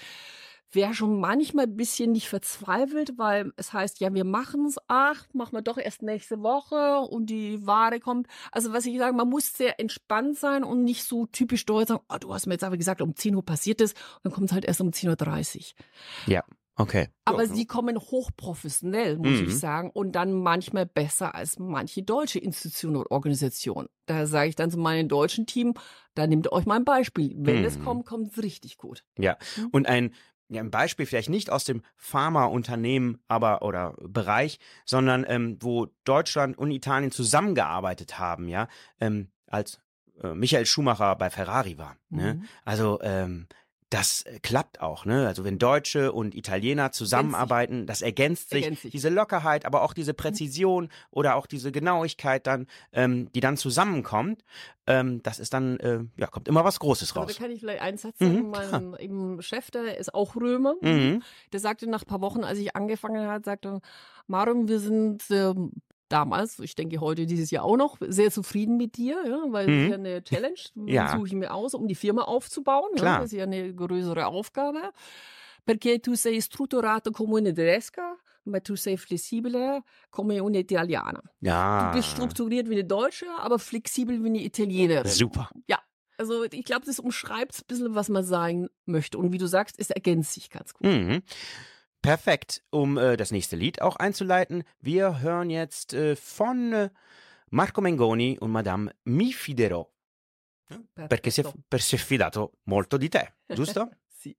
[0.72, 5.26] wäre schon manchmal ein bisschen nicht verzweifelt, weil es heißt, ja, wir machen es, ach,
[5.34, 8.28] machen wir doch erst nächste Woche und die Ware kommt.
[8.52, 12.04] Also was ich sage, man muss sehr entspannt sein und nicht so typisch deutsch sagen,
[12.10, 14.48] oh, du hast mir jetzt aber gesagt, um 10 Uhr passiert es und dann kommt
[14.50, 15.74] es halt erst um 10.30
[16.30, 16.44] Uhr.
[16.76, 17.10] Okay.
[17.26, 17.54] Aber Ja.
[17.54, 19.48] sie kommen hochprofessionell, muss Mhm.
[19.48, 23.90] ich sagen, und dann manchmal besser als manche deutsche Institutionen oder Organisationen.
[24.06, 25.74] Da sage ich dann zu meinem deutschen Team,
[26.16, 27.34] da nehmt euch mal ein Beispiel.
[27.38, 27.84] Wenn es Mhm.
[27.84, 29.04] kommt, kommt es richtig gut.
[29.18, 29.68] Ja, Mhm.
[29.72, 30.14] und ein
[30.50, 36.58] ja, ein Beispiel vielleicht nicht aus dem Pharmaunternehmen, aber oder Bereich, sondern ähm, wo Deutschland
[36.58, 38.68] und Italien zusammengearbeitet haben, ja,
[39.00, 39.80] ähm, als
[40.22, 41.98] äh, Michael Schumacher bei Ferrari war.
[42.10, 42.36] Ne?
[42.36, 42.44] Mhm.
[42.66, 43.48] Also ähm,
[43.90, 45.26] das äh, klappt auch, ne?
[45.28, 48.92] Also wenn Deutsche und Italiener zusammenarbeiten, das ergänzt sich, Ergänzt sich.
[48.92, 54.44] diese Lockerheit, aber auch diese Präzision oder auch diese Genauigkeit dann, ähm, die dann zusammenkommt,
[54.86, 57.38] ähm, das ist dann, äh, ja, kommt immer was Großes Aber da raus.
[57.40, 58.92] kann ich vielleicht einen Satz Mhm, sagen.
[58.92, 60.76] mein eben Chef, der ist auch Römer.
[60.82, 61.24] Mhm.
[61.52, 63.82] Der sagte nach ein paar Wochen, als ich angefangen habe, sagte,
[64.28, 65.72] Marum, wir sind ähm,
[66.10, 69.72] damals, ich denke heute dieses Jahr auch noch, sehr zufrieden mit dir, ja, weil Mhm.
[69.72, 71.12] das ist ja eine Challenge, Ja.
[71.16, 72.90] suche ich mir aus, um die Firma aufzubauen.
[72.98, 74.92] Ja, das ist ja eine größere Aufgabe.
[75.66, 81.22] Perché tu sei strutturato come una tedesca, ma tu sei flessibile come una italiana.
[81.42, 81.92] Ja.
[81.92, 85.12] Du bist strukturiert wie eine Deutsche, aber flexibel wie eine Italienerin.
[85.12, 85.50] Super.
[85.68, 85.78] Ja,
[86.18, 89.18] also ich glaube, das umschreibt ein bisschen, was man sagen möchte.
[89.20, 90.88] Und wie du sagst, es ergänzt sich ganz gut.
[90.88, 91.22] Mhm.
[92.02, 94.64] Perfekt, um äh, das nächste Lied auch einzuleiten.
[94.80, 96.90] Wir hören jetzt äh, von äh,
[97.50, 99.86] Marco Mengoni und Madame Mi Fiderò,
[100.94, 103.90] perché si è, per- si è fidato molto di te, giusto?
[104.20, 104.36] Sì.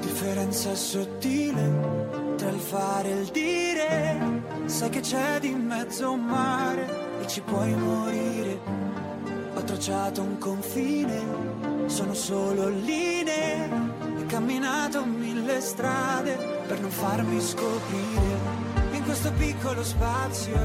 [0.00, 3.47] Differenza sottile tra il fare e il dire.
[4.78, 6.86] Sai che c'è di mezzo un mare
[7.20, 8.60] e ci puoi morire.
[9.54, 11.20] Ho tracciato un confine,
[11.86, 13.68] sono solo linee.
[14.20, 18.38] E camminato mille strade per non farmi scoprire.
[18.92, 20.56] In questo piccolo spazio,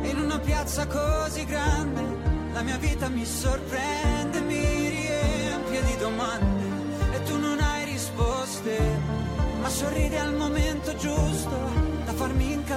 [0.00, 2.02] in una piazza così grande,
[2.54, 4.21] la mia vita mi sorprende,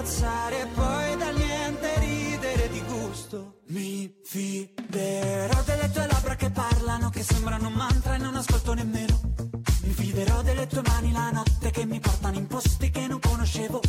[0.06, 3.62] incazzare e poi da niente ridere di gusto.
[3.70, 9.20] Mi fiderò delle tue labbra che parlano, che sembrano un mantra e non ascolto nemmeno.
[9.82, 13.82] Mi fiderò delle tue mani la notte che mi portano in posti che non conoscevo.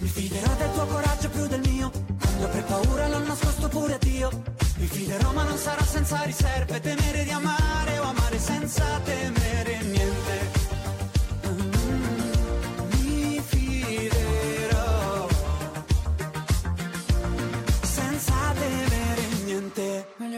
[0.00, 3.98] Mi fiderò del tuo coraggio più del mio, quando avrei paura l'ho nascosto pure a
[3.98, 4.42] Dio.
[4.76, 9.37] Mi fiderò ma non sarà senza riserve, temere di amare o amare senza temere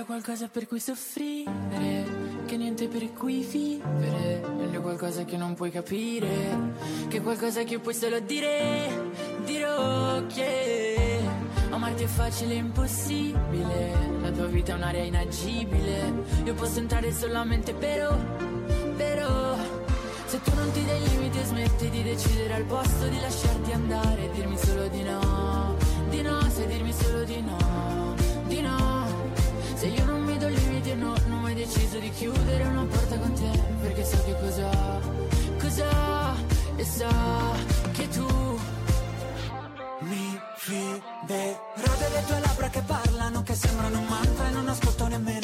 [0.01, 2.07] Meglio qualcosa per cui soffrire,
[2.47, 4.41] che niente per cui vivere.
[4.57, 6.73] Meglio qualcosa che non puoi capire,
[7.09, 8.89] che qualcosa che puoi solo dire.
[9.45, 11.21] Dirò che
[11.69, 13.93] amarti è facile e impossibile.
[14.23, 16.15] La tua vita è un'area inagibile.
[16.45, 18.17] Io posso entrare solamente però,
[18.97, 19.55] però.
[20.25, 23.60] Se tu non ti dai limiti e smetti di decidere al posto di lasciarti
[32.21, 34.71] chiudere una porta con te Perché so che cosa,
[35.59, 36.37] cosa
[36.77, 37.09] E so
[37.93, 38.27] che tu
[40.01, 45.40] Mi fiderò delle tue labbra che parlano, che sembrano un mantra e non ascolto nemmeno.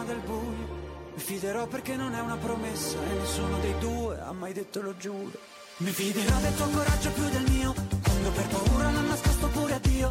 [0.00, 0.78] Prima del buio.
[1.14, 4.96] Mi fiderò perché non è una promessa e nessuno dei due ha mai detto lo
[4.96, 5.38] giuro.
[5.78, 9.78] Mi fiderò del tuo coraggio più del mio, quando per paura l'ho nascosto pure a
[9.78, 10.10] Dio.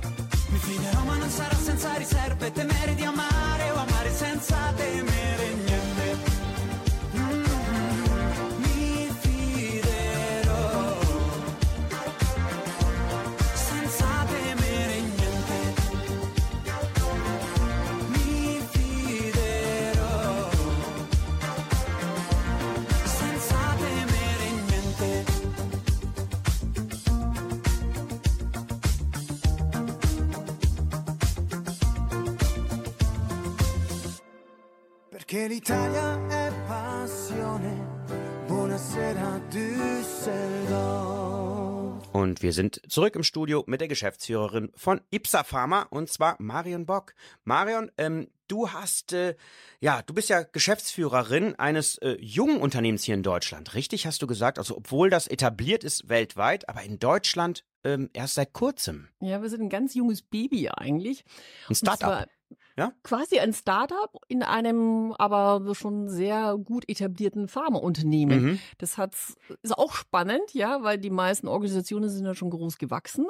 [0.50, 3.19] Mi fiderò ma non sarà senza riserve, temere di amare
[35.30, 37.70] Perché l'Italia è passione.
[38.48, 40.50] Buonasera Düsseldorf.
[42.14, 46.88] Und wir sind zurück im Studio mit der Geschäftsführerin von Ipsa Pharma und zwar Marion
[46.88, 47.14] Bock.
[47.44, 49.36] Marion, ähm, du hast, äh,
[49.80, 54.08] ja, du bist ja Geschäftsführerin eines äh, jungen Unternehmens hier in Deutschland, richtig?
[54.08, 54.58] Hast du gesagt?
[54.58, 59.10] Also obwohl das etabliert ist weltweit, aber in Deutschland ähm, erst seit kurzem.
[59.20, 61.24] Ja, wir sind ein ganz junges Baby eigentlich.
[61.68, 62.28] Ein Startup.
[62.80, 62.94] Ja?
[63.04, 68.42] Quasi ein Startup in einem aber schon sehr gut etablierten Pharmaunternehmen.
[68.44, 68.60] Mhm.
[68.78, 69.14] Das hat,
[69.62, 73.26] ist auch spannend, ja, weil die meisten Organisationen sind ja schon groß gewachsen.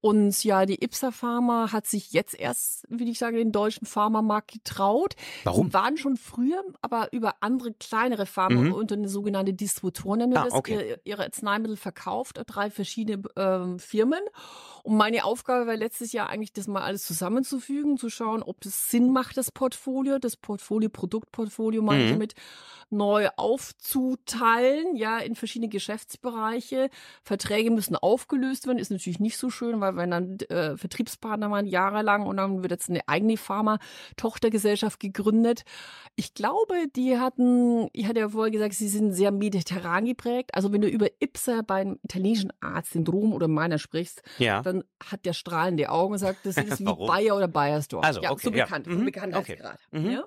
[0.00, 4.50] Und ja, die Ipsa Pharma hat sich jetzt erst, würde ich sagen, den deutschen Pharmamarkt
[4.52, 5.14] getraut.
[5.44, 5.68] Warum?
[5.68, 8.72] Sie waren schon früher, aber über andere kleinere Pharma Mhm.
[8.72, 10.88] und eine sogenannte Distributoren nennen wir Ah, das, okay.
[10.90, 14.20] ihr- ihre Arzneimittel verkauft, drei verschiedene ähm, Firmen.
[14.82, 18.79] Und meine Aufgabe war letztes Jahr eigentlich, das mal alles zusammenzufügen, zu schauen, ob das
[18.88, 22.10] Sinn macht, das Portfolio, das Portfolio, Produktportfolio meine Mhm.
[22.10, 22.34] damit,
[22.92, 26.90] neu aufzuteilen, ja, in verschiedene Geschäftsbereiche.
[27.22, 31.66] Verträge müssen aufgelöst werden, ist natürlich nicht so schön, weil wenn dann äh, Vertriebspartner waren
[31.66, 35.62] jahrelang und dann wird jetzt eine eigene Pharma-Tochtergesellschaft gegründet.
[36.16, 40.50] Ich glaube, die hatten, ich hatte ja vorher gesagt, sie sind sehr mediterran geprägt.
[40.54, 44.62] Also wenn du über Ipsa beim italienischen Arzt in Rom oder meiner sprichst, Ja.
[44.62, 46.84] dann hat der strahlende Augen und sagt, das ist wie?
[46.84, 48.04] Bayer oder Bayersdorf.
[48.04, 48.66] Also, ja, okay, so ja.
[48.70, 49.78] Bekannt, Mhm, Bekanntheitsgrad.
[49.92, 50.10] Mhm.
[50.10, 50.24] Ja?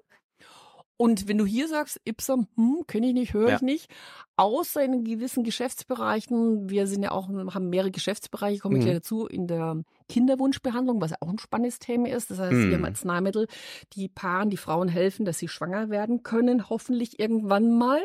[0.98, 3.56] Und wenn du hier sagst, Ipsam, hm, kenne ich nicht, höre Ja.
[3.56, 3.92] ich nicht,
[4.38, 8.86] außer in gewissen Geschäftsbereichen, wir sind ja auch, haben mehrere Geschäftsbereiche, komme ich Mhm.
[8.86, 12.32] gleich dazu, in der Kinderwunschbehandlung, was auch ein spannendes Thema ist.
[12.32, 12.86] Das heißt, wir haben Mhm.
[12.86, 13.48] Arzneimittel,
[13.94, 18.02] die Paaren, die Frauen helfen, dass sie schwanger werden können, hoffentlich irgendwann mal.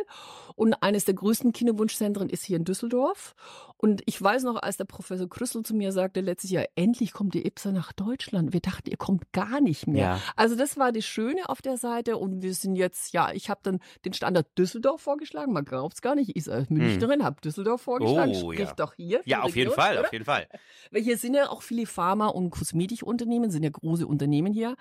[0.55, 3.34] Und eines der größten Kinderwunschzentren ist hier in Düsseldorf.
[3.80, 7.34] Und ich weiß noch, als der Professor Krüssel zu mir sagte letztes Jahr, endlich kommt
[7.34, 8.53] die IPSA nach Deutschland.
[8.53, 10.03] Wir dachten, ihr kommt gar nicht mehr.
[10.03, 10.20] Ja.
[10.34, 13.61] Also das war das Schöne auf der Seite und wir sind jetzt, ja, ich habe
[13.62, 17.82] dann den Standard Düsseldorf vorgeschlagen, man glaubt es gar nicht, ich als Münchnerin habe Düsseldorf
[17.82, 18.32] vorgeschlagen.
[18.34, 18.74] Oh, sprich ja.
[18.74, 19.20] doch hier.
[19.24, 20.07] Ja, auf jeden Region, Fall, oder?
[20.07, 20.49] auf jeden Fall.
[20.90, 24.76] Weil hier sind ja auch viele Pharma- und Kosmetikunternehmen, sind ja große Unternehmen hier.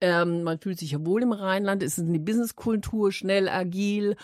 [0.00, 4.16] Ähm, man fühlt sich ja wohl im Rheinland, es ist eine Businesskultur, schnell, agil.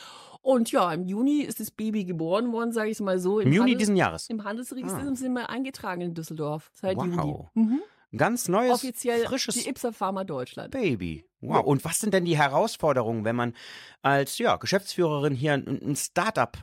[0.43, 3.41] Und ja, im Juni ist das Baby geboren worden, sage ich es mal so.
[3.41, 4.31] Im Juni Handel- diesen Jahres.
[4.31, 5.14] Im Handelsregister Ah.
[5.14, 7.16] sind wir eingetragen in Düsseldorf seit Juni.
[7.18, 7.49] Wow.
[7.55, 7.81] Mhm.
[8.12, 10.70] Ein ganz neues, Offiziell frisches die Ipsa Pharma Deutschland.
[10.72, 11.24] Baby.
[11.43, 11.64] Wow.
[11.64, 13.55] Und was sind denn die Herausforderungen, wenn man
[14.03, 16.57] als ja, Geschäftsführerin hier ein, ein Startup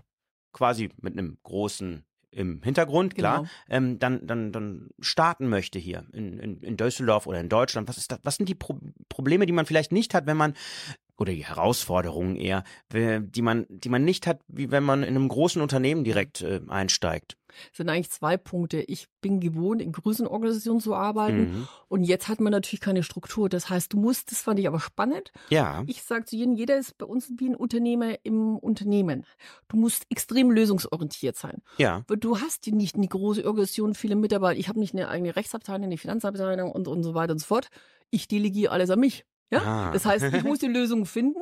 [0.53, 3.49] quasi mit einem großen im Hintergrund, klar, Genau.
[3.69, 7.87] ähm, dann, dann, dann starten möchte hier in, in, in Düsseldorf oder in Deutschland?
[7.87, 8.77] Was ist das, was sind die Pro
[9.09, 10.53] Probleme, die man vielleicht nicht hat, wenn man
[11.17, 15.27] oder die Herausforderungen eher, die man, die man nicht hat, wie wenn man in einem
[15.27, 17.36] großen Unternehmen direkt äh, einsteigt?
[17.69, 18.81] Das sind eigentlich zwei Punkte.
[18.81, 21.39] Ich bin gewohnt, in Größenorganisationen zu arbeiten.
[21.39, 21.67] Mhm.
[21.87, 23.49] Und jetzt hat man natürlich keine Struktur.
[23.49, 25.31] Das heißt, du musst, das fand ich aber spannend.
[25.49, 25.83] Ja.
[25.87, 29.25] Ich sage zu jedem, jeder ist bei uns wie ein Unternehmer im Unternehmen.
[29.67, 31.61] Du musst extrem lösungsorientiert sein.
[31.77, 32.03] Ja.
[32.07, 34.59] Weil Du hast nicht eine große Organisation, viele Mitarbeiter.
[34.59, 37.69] Ich habe nicht eine eigene Rechtsabteilung, eine Finanzabteilung und, und so weiter und so fort.
[38.09, 39.25] Ich delegiere alles an mich.
[39.49, 39.61] Ja?
[39.61, 39.91] Ah.
[39.91, 41.39] Das heißt, ich muss die Lösung finden,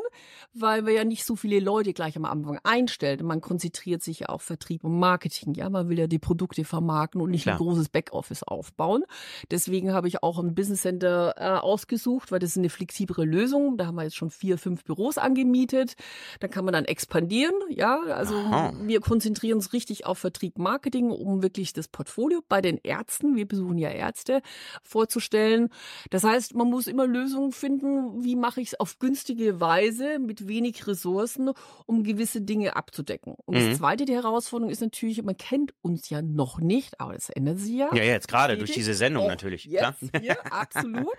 [0.54, 3.26] weil wir ja nicht so viele Leute gleich am Anfang einstellen.
[3.26, 5.54] Man konzentriert sich ja auf Vertrieb und Marketing.
[5.54, 7.56] Ja, man will ja die Produkte vermarkten und nicht Klar.
[7.56, 9.04] ein großes Backoffice aufbauen.
[9.52, 13.78] Deswegen habe ich auch ein Business Center äh, ausgesucht, weil das ist eine flexiblere Lösung.
[13.78, 15.96] Da haben wir jetzt schon vier, fünf Büros angemietet.
[16.40, 17.56] Da kann man dann expandieren.
[17.70, 18.74] Ja, also Aha.
[18.82, 23.48] wir konzentrieren uns richtig auf Vertrieb, Marketing, um wirklich das Portfolio bei den Ärzten, wir
[23.48, 24.42] besuchen ja Ärzte,
[24.84, 25.70] vorzustellen.
[26.10, 30.48] Das heißt, man muss immer Lösungen finden, wie mache ich es auf günstige Weise mit
[30.48, 31.52] wenig Ressourcen,
[31.86, 33.36] um gewisse Dinge abzudecken.
[33.46, 33.70] Und Mhm.
[33.70, 37.60] das zweite, die Herausforderung ist natürlich, man kennt uns ja noch nicht, aber das ändert
[37.60, 37.94] sich ja.
[37.94, 39.66] Ja, jetzt gerade durch diese Sendung Auch natürlich.
[39.66, 40.22] Jetzt, Klar.
[40.22, 41.14] hier, absolut.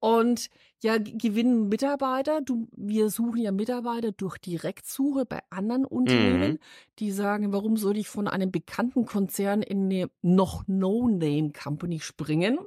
[0.00, 0.48] Und
[0.82, 2.40] ja, gewinnen Mitarbeiter.
[2.40, 6.58] Du, wir suchen ja Mitarbeiter durch Direktsuche bei anderen Unternehmen, Mhm.
[6.98, 12.58] die sagen, warum soll ich von einem bekannten Konzern in eine noch No-Name-Company springen?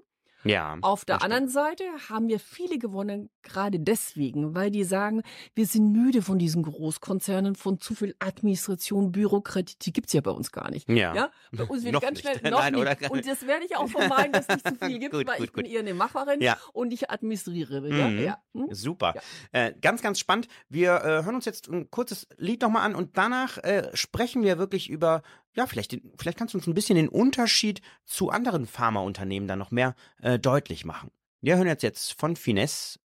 [0.45, 0.77] Ja.
[0.81, 5.23] Auf der anderen Seite haben wir viele gewonnen, gerade deswegen, weil die sagen,
[5.55, 10.31] wir sind müde von diesen Großkonzernen, von zu viel Administration, Bürokratie, die gibt's ja bei
[10.31, 10.87] uns gar nicht.
[10.89, 11.13] Ja.
[11.15, 12.37] Ja, bei uns wird ganz nicht.
[12.39, 13.09] schnell noch Nein, nicht.
[13.09, 15.45] Und das werde ich auch vermeiden, dass es nicht zu viel gibt, Gut, weil gut,
[15.47, 15.73] ich bin gut.
[15.73, 16.57] eher eine Macherin Ja.
[16.73, 17.81] und ich administriere.
[17.81, 18.19] Mhm.
[18.19, 18.37] Ja.
[18.53, 18.67] Hm?
[18.71, 19.15] Super.
[19.51, 20.47] Äh, ganz, ganz spannend.
[20.69, 24.57] Wir äh, hören uns jetzt ein kurzes Lied nochmal an und danach äh, sprechen wir
[24.57, 25.21] wirklich über,
[25.56, 29.72] ja, vielleicht, vielleicht kannst du uns ein bisschen den Unterschied zu anderen Pharmaunternehmen dann noch
[29.72, 31.12] mehr äh, deutlich machen.
[31.41, 32.99] Wir hören jetzt, jetzt von Finesse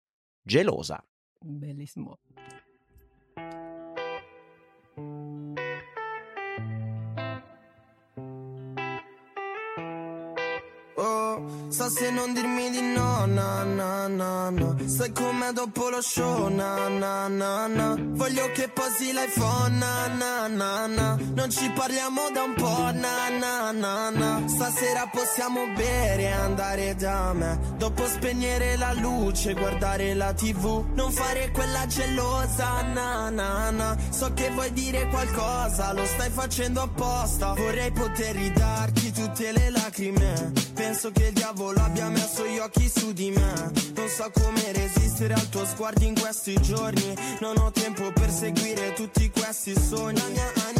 [0.47, 1.03] Gelosa.
[1.43, 2.19] Bellissimo.
[11.01, 14.77] Oh, dirlo se non dirmi di no, na na na na.
[14.87, 17.97] Sai com'è dopo lo show, na na na na.
[17.99, 21.19] Voglio che posi l'iPhone, na na na na.
[21.35, 24.43] Non ci parliamo da un po', na na na na.
[24.47, 27.59] Stasera possiamo bere e andare da me.
[27.77, 30.85] Dopo spegnere la luce, guardare la tv.
[30.95, 33.97] Non fare quella gelosa, na na na.
[34.11, 37.55] So che vuoi dire qualcosa, lo stai facendo apposta.
[37.55, 40.53] Vorrei poter ridarti tutte le lacrime.
[40.75, 43.73] Penso che il diavolo abbia messo gli occhi su di me.
[43.97, 47.17] Non so come resistere al tuo sguardo in questi giorni.
[47.41, 50.21] Non ho tempo per seguire tutti questi sogni.
[50.21, 50.78] La mia anima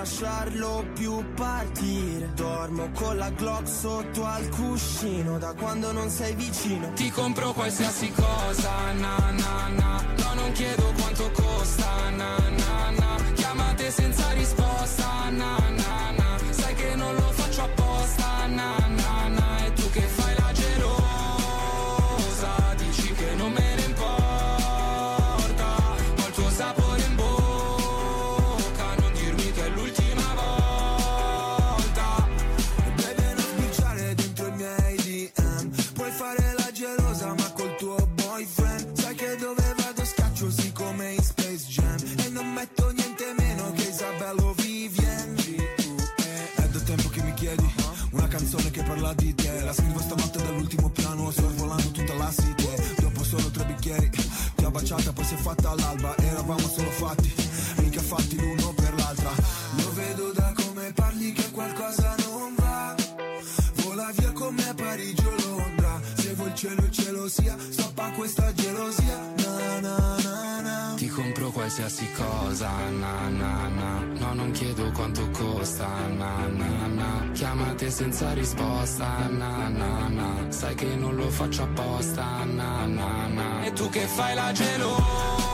[0.00, 2.30] lasciarlo più partire.
[2.34, 6.92] Dormo con la Glock sotto al cuscino, da quando non sei vicino.
[6.94, 10.04] Ti compro qualsiasi cosa, na na na.
[10.16, 12.59] No, non chiedo quanto costa, na na.
[77.50, 80.46] Chiamate senza risposta, na na na.
[80.50, 83.64] Sai che non lo faccio apposta, na na na.
[83.64, 85.49] E tu che fai la gelosa,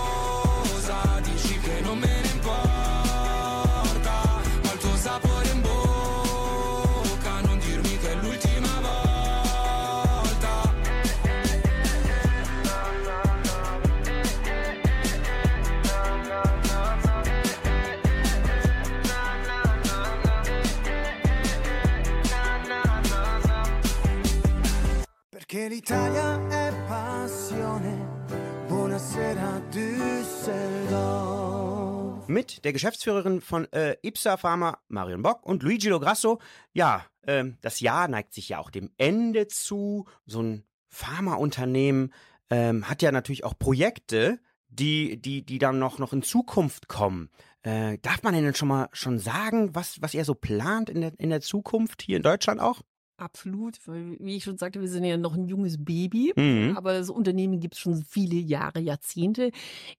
[32.67, 36.41] der Geschäftsführerin von äh, Ipsa Pharma, Marion Bock und Luigi Lograsso.
[36.73, 40.05] Ja, ähm, das Jahr neigt sich ja auch dem Ende zu.
[40.27, 42.13] So ein Pharmaunternehmen
[42.51, 47.31] ähm, hat ja natürlich auch Projekte, die, die, die dann noch, noch in Zukunft kommen.
[47.63, 51.13] Äh, darf man denn schon mal schon sagen, was, was ihr so plant in der,
[51.19, 52.83] in der Zukunft hier in Deutschland auch?
[53.19, 56.77] Absolut, weil, wie ich schon sagte, wir sind ja noch ein junges Baby, Mhm.
[56.77, 59.51] aber das Unternehmen gibt es schon viele Jahre, Jahrzehnte.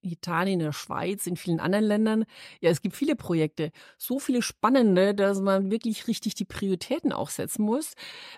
[0.01, 2.25] In Italien, in der Schweiz, in vielen anderen Ländern.
[2.61, 7.29] Ja, es gibt viele Projekte, so viele spannende, dass man wirklich richtig die Prioritäten auch
[7.31, 7.93] setzen muss.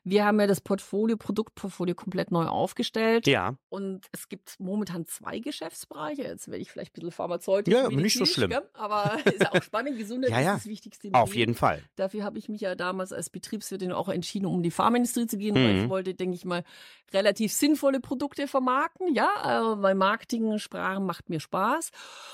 [0.05, 3.55] Wir haben ja das Portfolio, Produktportfolio komplett neu aufgestellt Ja.
[3.67, 6.21] und es gibt momentan zwei Geschäftsbereiche.
[6.23, 7.73] Jetzt werde ich vielleicht ein bisschen pharmazeutisch.
[7.73, 8.49] Ja, aber nicht so schlimm.
[8.51, 8.61] gell?
[8.73, 10.51] Aber ist auch spannend, Gesundheit Ja, ja.
[10.55, 11.09] ist das Wichtigste.
[11.11, 11.83] Auf jeden Fall.
[11.97, 15.37] Dafür habe ich mich ja damals als Betriebswirtin auch entschieden, um in die Pharmaindustrie zu
[15.37, 15.83] gehen, weil Mhm.
[15.83, 16.63] ich wollte, denke ich mal,
[17.11, 19.15] relativ sinnvolle Produkte vermarkten.
[19.15, 19.29] Ja,
[19.73, 21.89] äh, weil Marketing, Sprachen macht mir Spaß.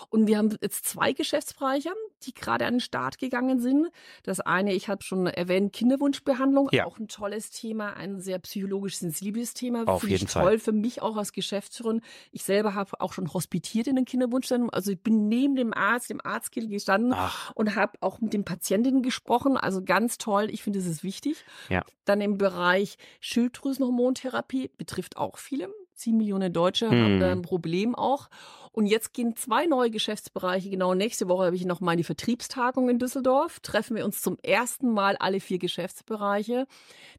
[0.09, 1.91] Und wir haben jetzt zwei Geschäftsbereiche,
[2.23, 3.87] die gerade an den Start gegangen sind.
[4.23, 6.85] Das eine, ich habe schon erwähnt, Kinderwunschbehandlung, Ja.
[6.85, 9.83] auch ein tolles Thema, ein sehr psychologisch sensibles Thema.
[9.87, 10.43] Auf jeden ich Fall.
[10.43, 12.01] toll für mich auch als Geschäftsführerin.
[12.33, 14.69] Ich selber habe auch schon hospitiert in den Kinderwunschzentrum.
[14.73, 18.43] Also ich bin neben dem Arzt, dem Arztkind gestanden Ach, und habe auch mit den
[18.43, 19.55] Patientinnen gesprochen.
[19.55, 20.49] Also ganz toll.
[20.51, 21.45] Ich finde, das ist wichtig.
[21.69, 21.83] Ja.
[22.03, 25.69] Dann im Bereich Schilddrüsenhormontherapie betrifft auch viele.
[25.93, 27.19] Sieben Millionen Deutsche haben Hm.
[27.21, 28.27] da ein Problem auch.
[28.73, 30.69] Und jetzt gehen zwei neue Geschäftsbereiche.
[30.69, 33.61] Genau nächste Woche habe ich noch mal die Vertriebstagung in Düsseldorf.
[33.61, 36.67] Treffen wir uns zum ersten Mal alle vier Geschäftsbereiche.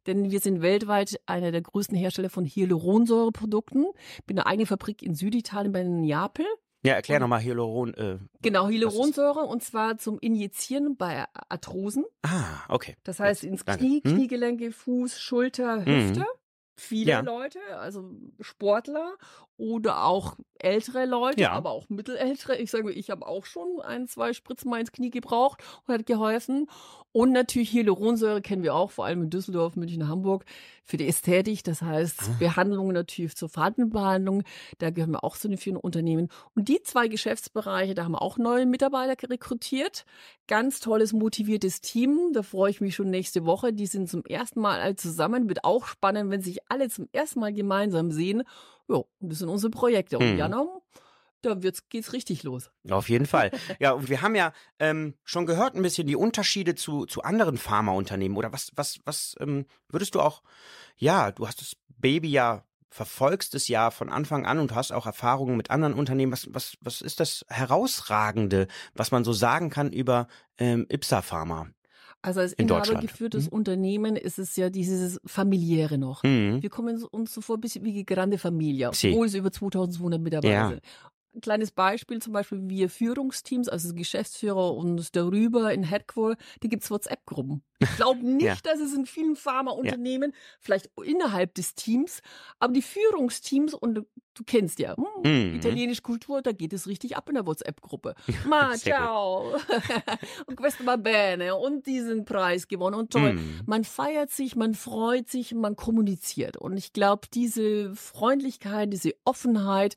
[0.07, 3.87] Denn wir sind weltweit einer der größten Hersteller von Hyaluronsäureprodukten.
[4.27, 6.45] Bin eine eigene Fabrik in Süditalien bei Neapel.
[6.87, 7.95] Ja, erklär nochmal Hyaluron.
[7.95, 12.05] Äh, Genau, Hyaluronsäure und zwar zum Injizieren bei Arthrosen.
[12.23, 12.97] ah, okay.
[13.05, 13.85] Das heißt ins danke.
[13.85, 14.15] Knie, Hm?
[14.15, 15.85] Kniegelenke, Fuß, Schulter, Mhm.
[15.87, 16.25] Hüfte.
[16.79, 17.21] Viele Ja.
[17.21, 18.11] Leute, also
[18.41, 19.15] Sportler
[19.57, 21.53] oder auch ältere Leute, Ja.
[21.53, 22.57] aber auch mittelältere.
[22.57, 26.07] Ich sage, ich habe auch schon ein, zwei Spritzen mal ins Knie gebraucht und hat
[26.07, 26.69] geholfen.
[27.13, 30.45] Und natürlich Hyaluronsäure kennen wir auch, vor allem in Düsseldorf, München, Hamburg,
[30.85, 31.65] für die Ästhetik.
[31.65, 32.37] Das heißt, Ah.
[32.39, 34.43] Behandlungen natürlich zur Fadenbehandlung.
[34.79, 36.29] Da gehören wir auch zu den vielen Unternehmen.
[36.55, 40.05] Und die zwei Geschäftsbereiche, da haben wir auch neue Mitarbeiter rekrutiert.
[40.47, 42.33] Ganz tolles, motiviertes Team.
[42.35, 43.73] Da freue ich mich schon nächste Woche.
[43.73, 45.49] Die sind zum ersten Mal alle zusammen.
[45.49, 48.43] Wird auch spannend, wenn sich alle zum ersten Mal gemeinsam sehen.
[48.89, 50.19] Ja, das sind unsere Projekte.
[50.19, 50.39] Und Mhm.
[50.39, 50.65] Jana,
[51.43, 52.71] da wird's, geht's richtig los.
[52.91, 53.51] Auf jeden Fall.
[53.81, 57.59] Ja, und wir haben ja ähm, schon gehört ein bisschen die Unterschiede zu, zu anderen
[57.59, 58.37] Pharmaunternehmen.
[58.37, 60.43] Oder was, was, was ähm, würdest du auch,
[60.97, 65.07] ja, du hast das Baby ja, verfolgst es ja von Anfang an und hast auch
[65.07, 66.33] Erfahrungen mit anderen Unternehmen.
[66.33, 70.29] Was, was, was ist das Herausragende, was man so sagen kann über
[70.59, 71.69] ähm, Ipsa Pharma?
[72.27, 73.53] Also als In inhabergeführtes Mhm.
[73.57, 76.25] Unternehmen ist es ja dieses familiäre noch.
[76.25, 76.61] Mhm.
[76.61, 80.53] Wir kommen uns so vor, ein bisschen wie Grande Familia, obwohl es über 2200 Mitarbeiter
[80.53, 80.69] Ja.
[80.71, 80.81] sind.
[81.37, 86.91] Ein kleines Beispiel, zum Beispiel wir Führungsteams, also Geschäftsführer und darüber in Headquarter, da gibt's
[86.91, 87.63] WhatsApp-Gruppen.
[87.79, 88.57] Ich glaube nicht, Ja.
[88.63, 92.23] dass es in vielen Pharmaunternehmen, vielleicht innerhalb des Teams,
[92.59, 95.05] aber die Führungsteams, und du, kennst ja, hm,
[95.51, 95.57] Mhm.
[95.57, 98.15] italienische Kultur, da geht es richtig ab in der WhatsApp-Gruppe.
[98.49, 99.57] Ma, ciao.
[100.47, 101.55] und questo va bene.
[101.55, 103.35] Und diesen Preis gewonnen und toll.
[103.35, 103.61] Mhm.
[103.67, 106.57] Man feiert sich, man freut sich, man kommuniziert.
[106.57, 109.97] Und ich glaube, diese Freundlichkeit, diese Offenheit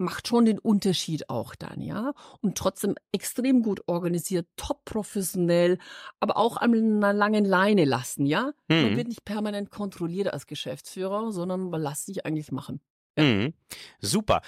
[0.00, 2.12] macht schon den Unterschied auch dann, ja.
[2.40, 5.78] Und trotzdem extrem gut organisiert, top professionell,
[6.18, 8.52] aber auch an einer langen Leine lassen, ja.
[8.68, 8.96] Man Mhm.
[8.96, 12.80] wird nicht permanent kontrolliert als Geschäftsführer, sondern man lässt sich eigentlich machen.
[13.16, 13.54] Mhm.
[14.00, 14.42] Super.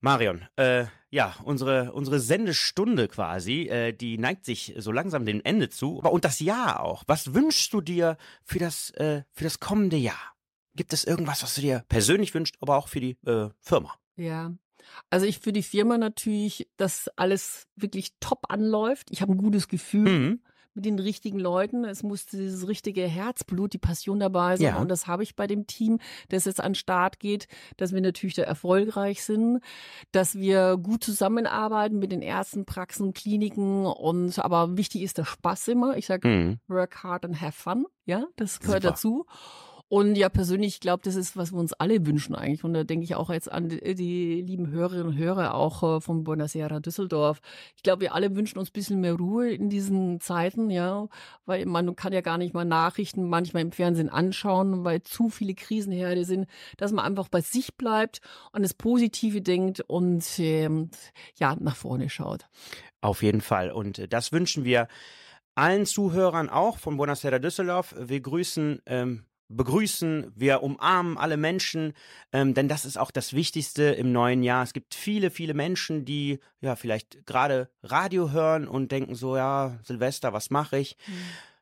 [0.00, 5.70] Marion, äh, ja, unsere, unsere Sendestunde quasi, äh, die neigt sich so langsam dem Ende
[5.70, 5.98] zu.
[5.98, 7.02] Aber und das Jahr auch.
[7.08, 10.34] Was wünschst du dir für das, äh, für das kommende Jahr?
[10.76, 13.94] Gibt es irgendwas, was du dir persönlich wünschst, aber auch für die äh, Firma?
[14.16, 14.52] Ja.
[15.10, 19.10] Also ich für die Firma natürlich, dass alles wirklich top anläuft.
[19.10, 20.08] Ich habe ein gutes Gefühl.
[20.08, 20.40] Mhm.
[20.74, 21.84] mit den richtigen Leuten.
[21.84, 24.66] Es muss dieses richtige Herzblut, die Passion dabei sein.
[24.66, 24.76] Ja.
[24.76, 28.00] Und das habe ich bei dem Team, das jetzt an den Start geht, dass wir
[28.00, 29.58] natürlich da erfolgreich sind,
[30.12, 35.66] dass wir gut zusammenarbeiten mit den ersten Praxen, Kliniken und aber wichtig ist der Spaß
[35.66, 35.96] immer.
[35.96, 36.60] Ich sage, Mhm.
[36.68, 37.84] work hard and have fun.
[38.04, 38.92] Ja, das gehört Super.
[38.92, 39.26] dazu.
[39.90, 42.62] Und ja, persönlich, ich glaube, das ist, was wir uns alle wünschen eigentlich.
[42.62, 46.00] Und da denke ich auch jetzt an die, die lieben Hörerinnen und Hörer auch äh,
[46.02, 47.40] von Buonasera Düsseldorf.
[47.74, 51.08] Ich glaube, wir alle wünschen uns ein bisschen mehr Ruhe in diesen Zeiten, ja,
[51.46, 55.54] weil man kann ja gar nicht mal Nachrichten manchmal im Fernsehen anschauen, weil zu viele
[55.54, 58.20] Krisenherde sind, dass man einfach bei sich bleibt,
[58.52, 60.90] an das Positive denkt und ähm,
[61.38, 62.46] ja, nach vorne schaut.
[63.00, 63.70] Auf jeden Fall.
[63.70, 64.86] Und äh, das wünschen wir
[65.54, 67.94] allen Zuhörern auch von Buonasera Düsseldorf.
[67.98, 71.94] Wir grüßen, ähm, begrüßen, wir umarmen alle Menschen,
[72.32, 74.62] ähm, denn das ist auch das Wichtigste im neuen Jahr.
[74.62, 79.78] Es gibt viele, viele Menschen, die ja vielleicht gerade Radio hören und denken so, ja,
[79.82, 80.96] Silvester, was mache ich?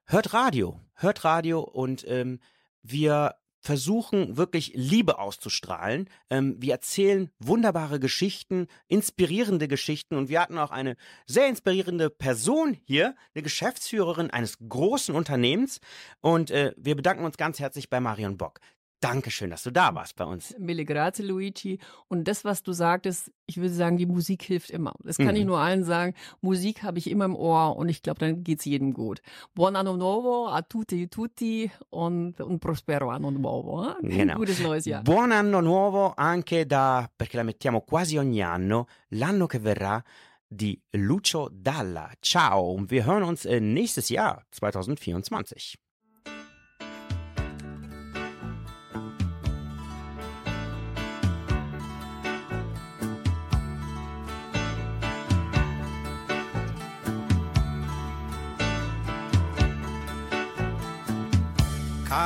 [0.04, 2.40] Hört Radio, hört Radio und ähm,
[2.82, 6.08] wir versuchen wirklich Liebe auszustrahlen.
[6.30, 10.96] Ähm, wir erzählen wunderbare Geschichten, inspirierende Geschichten und wir hatten auch eine
[11.26, 15.80] sehr inspirierende Person hier, eine Geschäftsführerin eines großen Unternehmens
[16.20, 18.60] und äh, wir bedanken uns ganz herzlich bei Marion Bock.
[19.00, 20.54] Dankeschön, dass du da warst bei uns.
[20.58, 21.78] Mille grazie, Luigi.
[22.08, 24.94] Und das, was du sagtest, ich würde sagen, die Musik hilft immer.
[25.04, 25.36] Das kann Mhm.
[25.36, 26.14] ich nur allen sagen.
[26.40, 29.20] Musik habe ich immer im Ohr und ich glaube, dann geht's jedem gut.
[29.54, 33.86] Buon anno nuovo a tutti e tutti und, und prospero anno nuovo.
[34.00, 34.08] Eh?
[34.16, 34.36] Genau.
[34.36, 35.04] Gutes neues Jahr.
[35.04, 40.02] Buon anno nuovo anche da, perché la mettiamo quasi ogni anno, l'anno che verrà
[40.48, 42.10] di Lucio Dalla.
[42.20, 45.76] Ciao und wir hören uns äh, nächstes Jahr, 2024.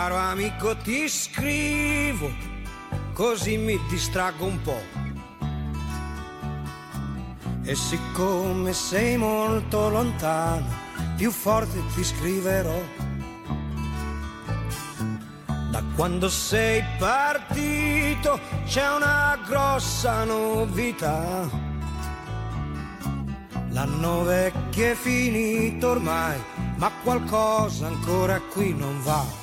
[0.01, 2.31] Caro amico ti scrivo,
[3.13, 4.83] così mi distraggo un po'.
[7.63, 10.65] E siccome sei molto lontano,
[11.17, 12.81] più forte ti scriverò.
[15.71, 21.47] Da quando sei partito c'è una grossa novità.
[23.69, 26.41] L'anno vecchio è finito ormai,
[26.77, 29.40] ma qualcosa ancora qui non va.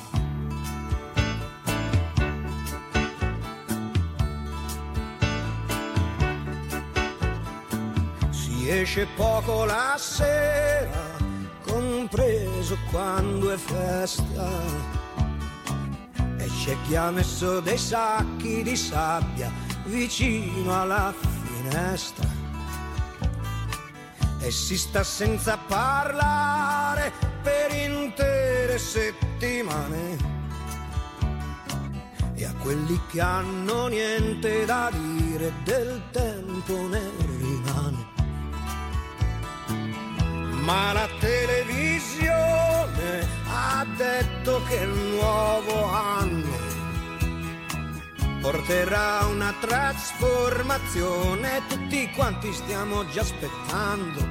[8.68, 11.16] Si esce poco la sera,
[11.66, 14.46] compreso quando è festa.
[16.36, 19.50] E c'è chi ha messo dei sacchi di sabbia
[19.86, 22.28] vicino alla finestra
[24.40, 27.10] e si sta senza parlare
[27.42, 30.16] per intere settimane.
[32.34, 37.37] E a quelli che hanno niente da dire del tempo ne
[40.68, 46.58] Ma la televisione ha detto che il nuovo anno
[48.42, 54.28] porterà una trasformazione, tutti quanti stiamo già aspettando.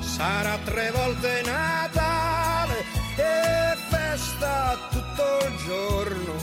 [0.00, 2.84] Sarà tre volte Natale
[3.16, 6.34] e festa tutto il giorno.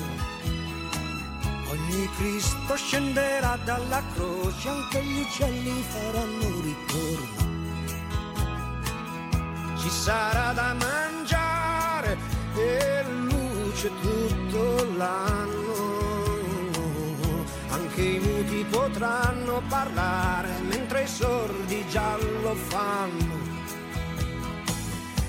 [1.70, 7.41] Ogni Cristo scenderà dalla croce, anche gli uccelli faranno ritorno.
[10.02, 12.18] Sarà da mangiare
[12.56, 15.62] e luce tutto l'anno
[17.70, 23.40] anche i muti potranno parlare mentre i sordi già lo fanno.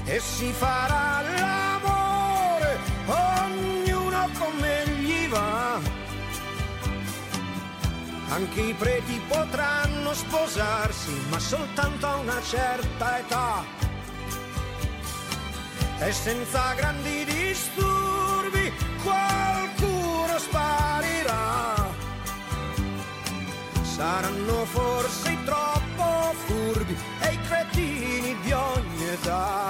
[0.04, 5.80] E si farà l'amore, ognuno come gli va.
[8.30, 13.82] Anche i preti potranno sposarsi, ma soltanto a una certa età.
[16.04, 18.72] E senza grandi disturbi
[19.04, 21.86] qualcuno sparirà
[23.82, 29.61] saranno forse troppo furbi e i cretini di ogni età.